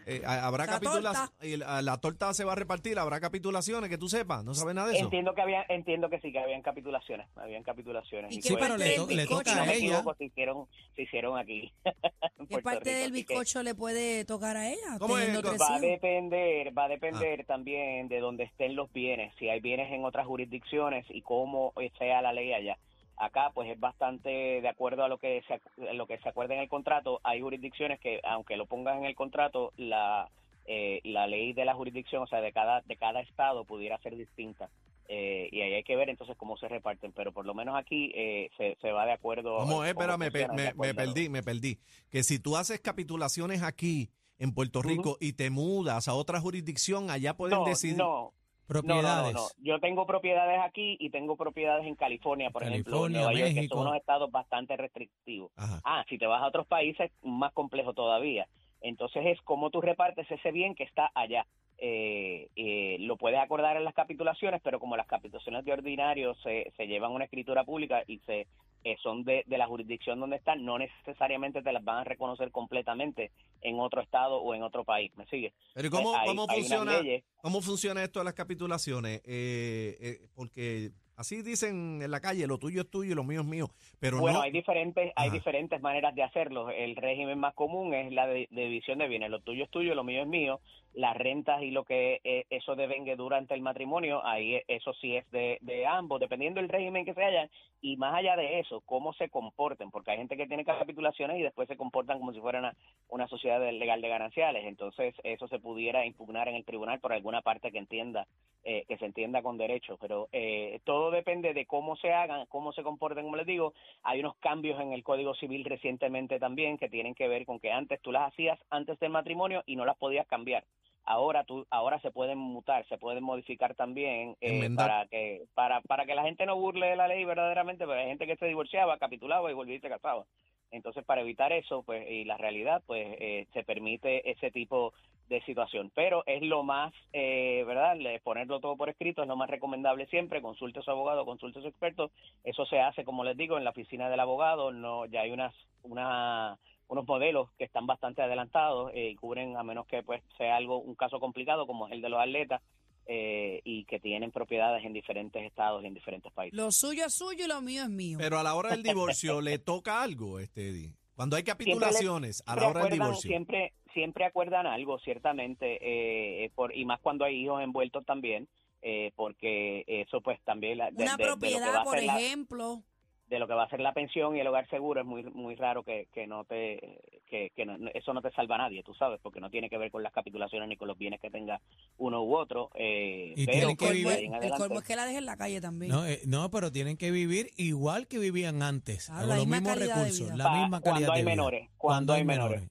Eh, 0.08 0.22
habrá 0.26 0.66
La 0.66 0.74
capitulaciones. 0.74 1.60
La, 1.60 1.82
la 1.82 1.98
torta 2.00 2.34
se 2.34 2.44
va 2.44 2.52
a 2.54 2.56
repartir. 2.56 3.00
Habrá 3.00 3.20
capitulaciones 3.20 3.90
que 3.90 3.98
tú 3.98 4.08
sepas. 4.08 4.44
¿No 4.44 4.54
sabes 4.54 4.76
nada 4.76 4.90
de 4.90 4.96
eso? 4.98 5.06
Entiendo 5.06 5.34
que 5.34 5.42
había, 5.42 5.66
entiendo 5.70 6.10
que 6.10 6.20
sí, 6.20 6.32
que 6.32 6.40
habían 6.40 6.62
capitulaciones, 6.62 7.28
habían 7.36 7.64
capitulaciones. 7.64 8.32
¿Y 8.32 8.40
Y 8.40 8.42
qué 8.42 8.50
fue- 8.50 8.60
pero 8.60 8.78
le 8.78 8.86
parte 8.86 8.96
to- 8.98 9.08
del 9.08 9.16
le 9.18 9.24
bizcocho? 9.24 9.50
toca 9.52 9.64
a 9.64 9.74
ella. 9.74 10.04
se 10.18 10.26
hicieron, 10.26 10.68
se 10.96 11.02
hicieron 11.02 11.38
aquí. 11.40 11.72
¿Qué 12.50 12.60
parte 12.62 12.90
Rico, 12.90 13.00
del 13.02 13.12
que 13.12 13.18
bizcocho 13.34 13.64
le 13.64 13.74
puede 13.76 14.26
tocar 14.26 14.58
a 14.58 14.70
ella? 14.70 14.98
Va 15.00 15.76
a 15.76 15.80
depender, 15.80 16.78
va 16.78 16.84
a 16.86 16.88
depender 16.88 17.46
también 17.46 18.08
de 18.08 18.20
dónde 18.20 18.44
estén 18.44 18.76
los 18.76 18.92
bienes, 18.94 19.34
si 19.40 19.50
hay 19.50 19.60
bienes 19.60 19.92
en 19.92 20.06
otras 20.06 20.28
jurisdicciones 20.28 21.06
y 21.10 21.22
cómo 21.22 21.74
sea 21.98 22.22
la 22.22 22.32
ley 22.34 22.54
allá. 22.54 22.78
Acá, 23.18 23.52
pues 23.54 23.70
es 23.70 23.80
bastante 23.80 24.30
de 24.62 24.68
acuerdo 24.68 25.04
a 25.04 25.08
lo 25.08 25.18
que 25.18 25.42
se, 25.48 25.94
lo 25.94 26.06
que 26.06 26.18
se 26.20 26.30
acuerda 26.30 26.54
en 26.56 26.60
el 26.62 26.70
contrato. 26.70 27.22
Hay 27.24 27.42
jurisdicciones 27.42 28.00
que, 28.00 28.20
aunque 28.24 28.58
lo 28.58 28.66
pongan 28.66 29.00
en 29.00 29.06
el 29.06 29.16
contrato, 29.16 29.72
la 29.78 30.30
eh, 30.66 31.00
la 31.04 31.28
ley 31.28 31.54
de 31.54 31.64
la 31.64 31.76
jurisdicción, 31.76 32.24
o 32.24 32.28
sea, 32.28 32.42
de 32.42 32.52
cada 32.52 32.82
de 32.82 32.98
cada 32.98 33.22
estado 33.22 33.66
pudiera 33.66 33.98
ser 34.00 34.16
distinta. 34.18 34.70
Eh, 35.08 35.48
y 35.52 35.62
ahí 35.62 35.74
hay 35.74 35.84
que 35.84 35.96
ver 35.96 36.10
entonces 36.10 36.36
cómo 36.36 36.58
se 36.58 36.68
reparten, 36.68 37.12
pero 37.14 37.32
por 37.32 37.46
lo 37.46 37.54
menos 37.54 37.76
aquí 37.78 38.12
eh, 38.16 38.50
se, 38.58 38.76
se 38.82 38.92
va 38.92 39.06
de 39.06 39.12
acuerdo. 39.12 39.60
¿Cómo 39.60 39.84
eh, 39.86 39.90
es? 39.90 39.94
cómo 39.94 40.02
Espera, 40.04 40.18
me, 40.18 40.32
pe- 40.32 40.40
funciona, 40.40 40.54
de 40.54 40.56
me- 40.56 40.64
me 40.64 40.90
acuerdo. 40.90 41.14
perdí, 41.14 41.30
me 41.30 41.44
perdí. 41.44 41.80
Que 42.10 42.24
si 42.24 42.40
tú 42.40 42.58
haces 42.58 42.80
capitulaciones 42.82 43.62
aquí 43.62 44.10
en 44.40 44.52
Puerto 44.54 44.82
Rico 44.82 45.18
y 45.22 45.34
te 45.34 45.52
mudas 45.52 46.08
a 46.08 46.16
otra 46.16 46.42
jurisdicción, 46.42 47.12
allá 47.12 47.38
pueden 47.38 47.60
No, 47.60 47.66
decidir. 47.66 47.98
no, 47.98 48.34
No, 48.68 48.74
no, 48.74 48.82
Propiedades. 48.82 49.34
no, 49.34 49.42
no. 49.42 49.48
Yo 49.60 49.80
tengo 49.80 50.06
propiedades 50.08 50.60
aquí 50.64 50.98
y 51.00 51.10
tengo 51.12 51.36
propiedades 51.36 51.86
en 51.86 51.96
California, 51.96 52.50
por 52.50 52.64
ejemplo, 52.64 52.92
California, 52.92 53.20
Nueva 53.20 53.40
York, 53.40 53.54
que 53.54 53.68
son 53.68 53.80
unos 53.80 53.96
estados 53.96 54.32
bastante 54.32 54.76
restrictivos. 54.76 55.52
Ajá. 55.56 55.82
Ah, 55.84 56.06
si 56.10 56.18
te 56.18 56.26
vas 56.26 56.42
a 56.42 56.48
otros 56.48 56.66
países, 56.66 57.12
más 57.22 57.54
complejo 57.54 57.94
todavía. 57.94 58.48
Entonces 58.82 59.24
es 59.26 59.42
cómo 59.42 59.70
tú 59.70 59.82
repartes 59.82 60.30
ese 60.30 60.52
bien 60.52 60.76
que 60.76 60.84
está 60.84 61.12
allá. 61.14 61.46
Eh, 61.78 62.50
eh, 62.56 62.98
lo 63.02 63.18
puedes 63.18 63.40
acordar 63.40 63.78
en 63.78 63.84
las 63.84 63.94
capitulaciones, 63.94 64.62
pero 64.64 64.80
como 64.80 64.96
las 64.96 65.08
capitulaciones 65.08 65.66
de 65.66 65.74
ordinario 65.74 66.34
se, 66.36 66.72
se 66.78 66.88
llevan 66.88 67.12
una 67.12 67.26
escritura 67.26 67.64
pública 67.64 68.04
y 68.08 68.20
se 68.20 68.48
eh, 68.86 68.96
son 69.02 69.24
de, 69.24 69.44
de 69.48 69.58
la 69.58 69.66
jurisdicción 69.68 70.20
donde 70.20 70.36
están, 70.38 70.64
no 70.64 70.78
necesariamente 70.78 71.62
te 71.64 71.74
las 71.74 71.84
van 71.84 71.98
a 71.98 72.04
reconocer 72.04 72.52
completamente 72.52 73.32
en 73.62 73.80
otro 73.80 74.00
estado 74.02 74.38
o 74.38 74.54
en 74.54 74.62
otro 74.64 74.84
país. 74.86 75.12
¿Me 75.18 75.26
sigue? 75.26 75.54
Pero 75.74 75.88
¿y 75.88 75.90
¿cómo, 75.92 76.16
Hay- 76.16 76.28
cómo 76.28 76.46
hay 76.48 76.60
funciona? 76.60 77.02
¿Cómo 77.42 77.62
funciona 77.62 78.04
esto 78.04 78.20
de 78.20 78.26
las 78.26 78.36
capitulaciones? 78.36 79.22
Eh, 79.26 79.98
eh, 80.00 80.18
porque 80.36 80.92
así 81.18 81.42
dicen 81.42 82.02
en 82.04 82.12
la 82.12 82.20
calle, 82.20 82.46
lo 82.46 82.60
tuyo 82.60 82.82
es 82.82 82.90
tuyo 82.92 83.14
y 83.14 83.16
lo 83.16 83.24
mío 83.24 83.42
es 83.42 83.48
mío. 83.48 83.70
Pero 84.00 84.20
Bueno, 84.20 84.38
no. 84.38 84.44
hay 84.44 84.52
diferentes, 84.52 85.12
hay 85.16 85.32
diferentes 85.32 85.82
maneras 85.82 86.14
de 86.14 86.22
hacerlo. 86.24 86.70
El 86.70 86.96
régimen 86.96 87.40
más 87.40 87.56
común 87.56 87.94
es 87.96 88.12
la 88.14 88.28
de, 88.28 88.48
de 88.52 88.62
división 88.66 89.00
de 89.00 89.08
bienes. 89.08 89.32
Lo 89.32 89.40
tuyo 89.42 89.64
es 89.64 89.70
tuyo, 89.72 89.96
lo 89.96 90.04
mío 90.04 90.22
es 90.22 90.28
mío. 90.28 90.60
Las 90.96 91.16
rentas 91.16 91.62
y 91.62 91.72
lo 91.72 91.84
que 91.84 92.22
eh, 92.24 92.46
eso 92.50 92.76
devengue 92.76 93.16
durante 93.16 93.54
el 93.54 93.62
matrimonio, 93.62 94.26
ahí 94.26 94.56
eh, 94.56 94.66
eso 94.68 94.94
sí 94.94 95.16
es 95.16 95.30
de, 95.32 95.86
ambos, 95.86 96.20
dependiendo 96.20 96.62
del 96.62 96.70
régimen 96.70 97.06
que 97.06 97.14
se 97.14 97.24
haya. 97.24 97.50
Y 97.82 97.98
más 97.98 98.16
allá 98.16 98.36
de 98.36 98.60
eso, 98.60 98.82
cómo 98.82 99.14
se 99.14 99.30
comporten, 99.30 99.92
porque 99.92 100.12
hay 100.12 100.18
gente 100.18 100.38
que 100.38 100.48
tiene 100.48 100.66
capitulaciones 100.66 101.38
y 101.38 101.44
después 101.44 101.68
se 101.68 101.78
comportan 101.78 102.18
como 102.20 102.34
si 102.34 102.40
fuera 102.40 102.60
una, 102.60 102.76
una 103.10 103.28
sociedad 103.28 103.60
legal 103.72 104.02
de 104.02 104.10
gananciales. 104.10 104.66
Entonces, 104.66 105.14
eso 105.24 105.48
se 105.48 105.60
pudiera 105.60 106.06
impugnar 106.06 106.48
en 106.48 106.56
el 106.56 106.66
tribunal 106.66 107.00
por 107.00 107.14
alguna 107.14 107.42
parte 107.42 107.72
que 107.72 107.78
entienda, 107.78 108.28
eh, 108.64 108.86
que 108.88 108.98
se 108.98 109.06
entienda 109.06 109.44
con 109.44 109.58
derecho. 109.58 109.98
Pero 110.02 110.28
eh, 110.32 110.80
todo 110.84 111.12
depende 111.12 111.54
de 111.54 111.66
cómo 111.66 111.96
se 111.98 112.12
hagan, 112.14 112.46
cómo 112.48 112.74
se 112.74 112.82
comporten, 112.82 113.24
como 113.24 113.36
les 113.36 113.46
digo. 113.46 113.74
Hay 114.04 114.20
unos 114.20 114.36
cambios 114.38 114.80
en 114.82 114.92
el 114.92 115.04
Código 115.04 115.36
Civil 115.36 115.64
recientemente 115.66 116.40
también 116.40 116.78
que 116.78 116.90
tienen 116.90 117.14
que 117.14 117.28
ver 117.28 117.46
con 117.46 117.60
que 117.60 117.72
antes 117.72 118.02
tú 118.02 118.12
las 118.12 118.32
hacías 118.32 118.60
antes 118.70 119.00
del 119.00 119.12
matrimonio 119.12 119.62
y 119.66 119.76
no 119.76 119.86
las 119.86 119.98
podías 119.98 120.26
cambiar. 120.28 120.64
Ahora 121.06 121.44
tú, 121.44 121.66
ahora 121.70 122.00
se 122.00 122.12
pueden 122.12 122.38
mutar, 122.38 122.86
se 122.88 122.98
pueden 122.98 123.24
modificar 123.24 123.76
también 123.76 124.36
eh, 124.42 124.70
para 124.76 125.06
que 125.08 125.44
para 125.54 125.82
para 125.82 126.06
que 126.06 126.16
la 126.16 126.24
gente 126.24 126.46
no 126.46 126.56
burle 126.56 126.88
de 126.88 126.96
la 126.96 127.08
ley 127.08 127.24
verdaderamente, 127.26 127.86
pero 127.86 128.00
hay 128.00 128.08
gente 128.08 128.26
que 128.26 128.38
se 128.38 128.48
divorciaba, 128.48 128.98
capitulaba 128.98 129.52
y 129.52 129.54
volvía 129.54 129.76
y 129.76 129.82
se 129.82 129.90
casaba. 129.90 130.26
Entonces, 130.72 131.06
para 131.06 131.22
evitar 131.22 131.54
eso, 131.54 131.84
pues 131.84 132.10
y 132.10 132.26
la 132.26 132.38
realidad, 132.38 132.82
pues 132.86 133.08
eh, 133.20 133.48
se 133.54 133.64
permite 133.64 134.30
ese 134.30 134.52
tipo 134.52 134.94
de 135.30 135.42
situación. 135.44 135.92
Pero 135.96 136.24
es 136.26 136.42
lo 136.42 136.64
más, 136.64 136.94
eh, 137.14 137.64
¿verdad? 137.66 137.98
Ponerlo 138.24 138.60
todo 138.60 138.76
por 138.76 138.90
escrito 138.90 139.22
es 139.22 139.28
lo 139.28 139.36
más 139.36 139.50
recomendable 139.50 140.06
siempre. 140.08 140.42
Consulte 140.42 140.80
a 140.80 140.84
su 140.84 140.92
abogado, 140.92 141.26
consulte 141.26 141.60
a 141.60 141.62
su 141.62 141.68
experto. 141.68 142.12
Eso 142.44 142.66
se 142.66 142.80
hace, 142.80 143.06
como 143.06 143.24
les 143.24 143.38
digo, 143.38 143.58
en 143.58 143.64
la 143.64 143.70
oficina 143.72 144.10
del 144.10 144.20
abogado. 144.20 144.72
No, 144.72 145.06
ya 145.06 145.22
hay 145.22 145.32
unas, 145.32 145.54
una 145.84 146.58
unos 146.88 147.06
modelos 147.08 147.50
que 147.58 147.64
están 147.66 147.88
bastante 147.88 148.22
adelantados 148.22 148.92
eh, 148.94 149.10
y 149.12 149.16
cubren 149.16 149.58
a 149.58 149.64
menos 149.64 149.86
que 149.88 150.04
pues 150.04 150.22
sea 150.38 150.56
algo 150.58 150.78
un 150.80 150.96
caso 150.96 151.20
complicado 151.20 151.66
como 151.68 151.88
es 151.88 151.94
el 151.94 152.02
de 152.02 152.10
los 152.10 152.20
atletas 152.20 152.62
eh, 153.08 153.62
y 153.64 153.86
que 153.86 154.00
tienen 154.00 154.32
propiedades 154.32 154.84
en 154.86 154.94
diferentes 154.94 155.44
estados 155.44 155.84
y 155.84 155.88
en 155.88 155.94
diferentes 155.94 156.32
países. 156.32 156.58
Lo 156.58 156.72
suyo 156.72 157.06
es 157.06 157.14
suyo 157.14 157.46
y 157.46 157.48
lo 157.48 157.62
mío 157.62 157.84
es 157.84 157.90
mío. 157.90 158.18
Pero 158.20 158.40
a 158.40 158.44
la 158.44 158.56
hora 158.56 158.70
del 158.72 158.84
divorcio 158.84 159.42
le 159.42 159.60
toca 159.60 160.02
algo, 160.02 160.40
este 160.40 160.70
Eddie. 160.70 160.94
Cuando 161.16 161.36
hay 161.38 161.44
capitulaciones, 161.44 162.44
a 162.46 162.56
la 162.56 162.68
hora 162.68 162.82
del 162.84 162.94
divorcio. 162.94 163.30
Siempre, 163.30 163.74
siempre 163.94 164.26
acuerdan 164.26 164.66
algo, 164.68 165.00
ciertamente, 165.00 165.78
eh, 165.82 166.50
por, 166.56 166.76
y 166.76 166.84
más 166.86 167.00
cuando 167.00 167.26
hay 167.26 167.44
hijos 167.44 167.62
envueltos 167.64 168.04
también, 168.06 168.48
eh, 168.82 169.12
porque 169.16 169.84
eso 169.88 170.20
pues 170.22 170.40
también 170.44 170.78
la- 170.80 170.92
de, 170.92 171.04
Una 171.04 171.16
de- 171.16 171.24
de 171.24 171.30
lo 171.30 171.38
que 171.38 171.46
va 171.48 171.58
propiedad, 171.60 171.76
a 171.78 171.84
por 171.84 171.96
ser 171.98 172.06
la- 172.06 172.20
ejemplo. 172.20 172.84
De 173.28 173.40
lo 173.40 173.48
que 173.48 173.54
va 173.56 173.64
a 173.64 173.70
ser 173.70 173.80
la 173.80 173.92
pensión 173.94 174.36
y 174.36 174.40
el 174.40 174.48
hogar 174.48 174.70
seguro 174.70 175.02
es 175.02 175.06
muy 175.08 175.24
muy 175.24 175.56
raro 175.56 175.84
que, 175.84 176.08
que 176.14 176.28
no 176.28 176.44
te 176.46 177.00
que, 177.28 177.52
que 177.56 177.66
no- 177.66 177.78
eso 177.94 178.14
no 178.14 178.22
te 178.22 178.32
salva 178.32 178.56
a 178.56 178.58
nadie 178.60 178.84
tú 178.84 178.94
sabes 178.94 179.20
porque 179.22 179.40
no 179.40 179.50
tiene 179.50 179.68
que 179.70 179.78
ver 179.80 179.90
con 179.90 180.04
las 180.04 180.14
capitulaciones 180.14 180.70
ni 180.70 180.78
con 180.78 180.88
los 180.88 180.98
bienes 180.98 181.20
que 181.20 181.32
tenga 181.32 181.60
uno 181.98 182.24
u 182.24 182.36
otro 182.36 182.70
eh, 182.76 183.34
Y 183.36 183.46
pero 183.48 183.58
tienen 183.58 183.78
que 183.78 183.86
pues, 183.86 183.92
El 183.92 183.98
vivir- 183.98 184.26
el 184.28 184.34
adelante- 184.36 184.58
colmo 184.58 184.80
es 184.80 184.86
que 184.86 184.96
la 184.96 185.06
deje 185.06 185.18
en 185.18 185.26
la 185.26 185.38
calle 185.38 185.60
también. 185.60 185.92
No, 185.92 186.06
eh, 186.06 186.22
no, 186.28 186.52
pero 186.52 186.72
tienen 186.72 186.98
que 186.98 187.10
vivir 187.10 187.50
igual 187.58 188.08
que 188.08 188.20
vivían 188.20 188.62
antes, 188.62 189.08
con 189.08 189.16
la 189.18 189.26
los 189.38 189.38
misma 189.48 189.56
mismos 189.58 189.74
calidad 189.74 189.96
de 189.96 190.02
recursos, 190.04 190.28
vida. 190.28 190.36
la 190.38 190.52
misma 190.60 190.82
cuando 190.82 190.92
calidad 190.94 191.10
hay 191.12 191.18
de 191.22 191.24
vida. 191.26 191.32
menores, 191.36 191.70
cuando 191.78 192.14
hay 192.14 192.24
menores. 192.26 192.62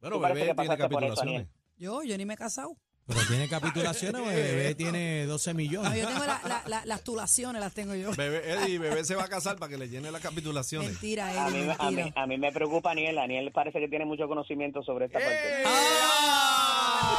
Bueno, 0.00 0.16
Tú 0.16 0.22
parece 0.22 0.40
bebé 0.40 0.50
que 0.50 0.54
tiene 0.62 0.74
eso, 0.74 0.82
capitulaciones. 0.88 1.48
Yo, 1.78 2.02
yo 2.02 2.18
ni 2.18 2.26
me 2.26 2.34
he 2.34 2.36
casado. 2.36 2.76
Pero 3.14 3.26
tiene 3.28 3.48
capitulaciones, 3.48 4.20
porque 4.20 4.34
bebé 4.36 4.74
tiene 4.74 5.26
12 5.26 5.50
No, 5.52 5.56
millones. 5.56 6.00
yo 6.00 6.08
tengo 6.08 6.24
la- 6.24 6.40
la- 6.46 6.62
la- 6.66 6.84
las 6.86 7.04
tulaciones, 7.04 7.60
las 7.60 7.72
tengo 7.74 7.94
yo. 7.94 8.12
Bebé, 8.14 8.52
Eddie, 8.52 8.78
bebé 8.78 9.04
se 9.04 9.14
va 9.14 9.24
a 9.24 9.28
casar 9.28 9.56
para 9.56 9.70
que 9.70 9.78
le 9.78 9.88
llene 9.88 10.10
las 10.10 10.20
capitulaciones. 10.22 10.90
Mentira, 10.92 11.26
a 11.28 11.48
Eddie, 11.48 11.60
mí, 11.60 11.66
me- 11.66 11.76
a, 11.78 11.90
mí, 11.90 12.12
a 12.16 12.26
mí 12.26 12.38
me 12.38 12.52
preocupa 12.52 12.90
Aniel 12.92 13.18
Aniel 13.18 13.50
parece 13.52 13.80
que 13.80 13.88
tiene 13.88 14.04
mucho 14.04 14.26
conocimiento 14.28 14.82
sobre 14.82 15.06
esta 15.06 15.18
parte 15.18 15.62
¡Eh! 15.62 15.64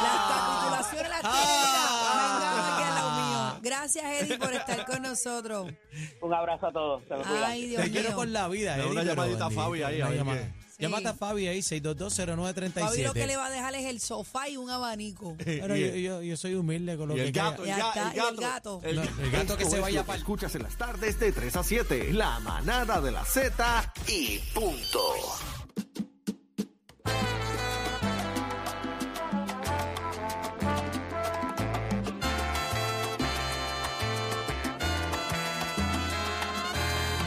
Las 0.02 0.20
capitulaciones 0.28 1.08
las 1.10 1.20
tiene. 1.20 1.36
Venga, 1.36 2.74
aquí 2.74 2.82
al 2.82 2.94
lado 2.94 3.10
mío. 3.52 3.60
Gracias, 3.62 4.04
Eddie, 4.22 4.38
por 4.38 4.52
estar 4.52 4.84
con 4.86 5.02
nosotros. 5.02 5.72
un 6.20 6.34
abrazo 6.34 6.66
a 6.66 6.72
todos 6.72 7.02
se 7.08 7.14
me 7.14 7.22
cuidan. 7.22 7.44
Ay, 7.44 7.66
Dios 7.66 7.82
Te 7.82 7.90
quiero 7.90 8.08
mío. 8.08 8.16
con 8.16 8.32
la 8.32 8.48
vida, 8.48 8.70
Da 8.76 8.82
Eddie, 8.82 8.90
una 8.92 9.00
pero 9.02 9.14
llamadita 9.14 9.44
a 9.44 9.48
bendito, 9.48 9.62
Fabi 9.64 9.82
ahí, 9.82 9.94
a 10.00 10.04
una 10.04 10.08
ver 10.10 10.18
llamada. 10.18 10.38
qué. 10.40 10.63
Llámate 10.78 11.08
a 11.08 11.14
Fabi 11.14 11.46
ahí, 11.46 11.60
6220937. 11.60 12.72
Fabi 12.72 13.02
lo 13.02 13.12
que 13.14 13.26
le 13.26 13.36
va 13.36 13.46
a 13.46 13.50
dejar 13.50 13.74
es 13.76 13.84
el 13.86 14.00
sofá 14.00 14.48
y 14.48 14.56
un 14.56 14.70
abanico. 14.70 15.36
Pero 15.44 15.76
yo, 15.76 15.94
yo, 15.94 16.22
yo 16.22 16.36
soy 16.36 16.54
humilde 16.54 16.96
con 16.96 17.08
lo 17.08 17.14
Y 17.14 17.18
que 17.18 17.24
el 17.26 17.32
gato, 17.32 17.62
el, 17.62 17.68
Ya 17.68 17.78
está, 17.88 18.10
el 18.10 18.16
y 18.16 18.18
el 18.18 18.24
gato. 18.36 18.40
gato. 18.40 18.80
el- 18.84 18.96
No, 18.96 19.02
el 19.22 19.30
gato 19.30 19.56
que 19.56 19.64
se 19.66 19.80
vaya 19.80 20.04
para 20.04 20.18
escuchas 20.18 20.54
en 20.54 20.62
las 20.64 20.76
tardes 20.76 21.18
de 21.20 21.32
3 21.32 21.56
a 21.56 21.62
7. 21.62 22.12
La 22.12 22.40
manada 22.40 23.00
de 23.00 23.12
la 23.12 23.24
Z 23.24 23.92
y 24.08 24.38
punto. 24.52 25.00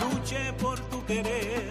Luché 0.02 0.54
por 0.60 0.80
tu 0.90 1.04
querer, 1.06 1.70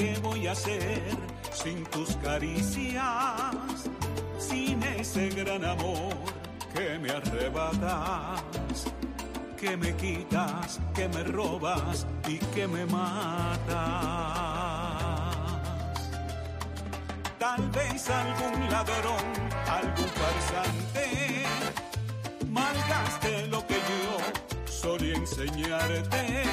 qué 0.00 0.18
voy 0.22 0.46
a 0.46 0.52
hacer 0.52 1.02
sin 1.52 1.84
tus 1.84 2.16
caricias, 2.16 3.04
sin 4.38 4.82
ese 4.82 5.28
gran 5.28 5.62
amor 5.62 6.14
que 6.74 6.98
me 6.98 7.10
arrebatas, 7.10 8.42
que 9.58 9.76
me 9.76 9.94
quitas, 9.96 10.80
que 10.94 11.06
me 11.08 11.22
robas 11.24 12.06
y 12.26 12.38
que 12.54 12.66
me 12.66 12.86
matas. 12.86 13.60
Tal 17.38 17.68
vez 17.70 18.08
algún 18.08 18.70
ladrón, 18.70 19.26
algún 19.66 20.10
farsante 20.20 21.44
malgaste 22.48 23.46
lo 23.48 23.66
que 23.66 23.74
yo 23.90 24.70
solía 24.70 25.14
enseñarte. 25.14 26.44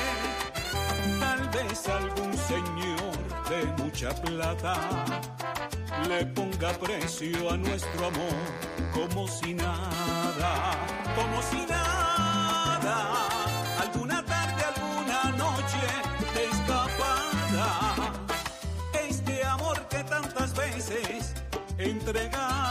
Tal 1.20 1.50
vez 1.50 1.88
algún 1.88 2.34
señor 2.38 3.17
de 3.50 3.84
mucha 3.84 4.10
plata 4.22 4.76
le 6.10 6.26
ponga 6.28 6.72
precio 6.74 7.50
a 7.50 7.58
nuestro 7.58 8.08
amor 8.08 8.68
como 8.94 9.28
si 9.28 9.54
nada, 9.54 10.72
como 11.16 11.42
si 11.42 11.66
nada. 11.66 12.96
Alguna 13.80 14.24
tarde, 14.26 14.64
alguna 14.76 15.32
noche 15.38 15.84
de 16.34 16.44
escapada. 16.46 17.68
Este 19.08 19.44
amor 19.46 19.80
que 19.88 20.04
tantas 20.04 20.54
veces 20.54 21.34
entregaste 21.78 22.67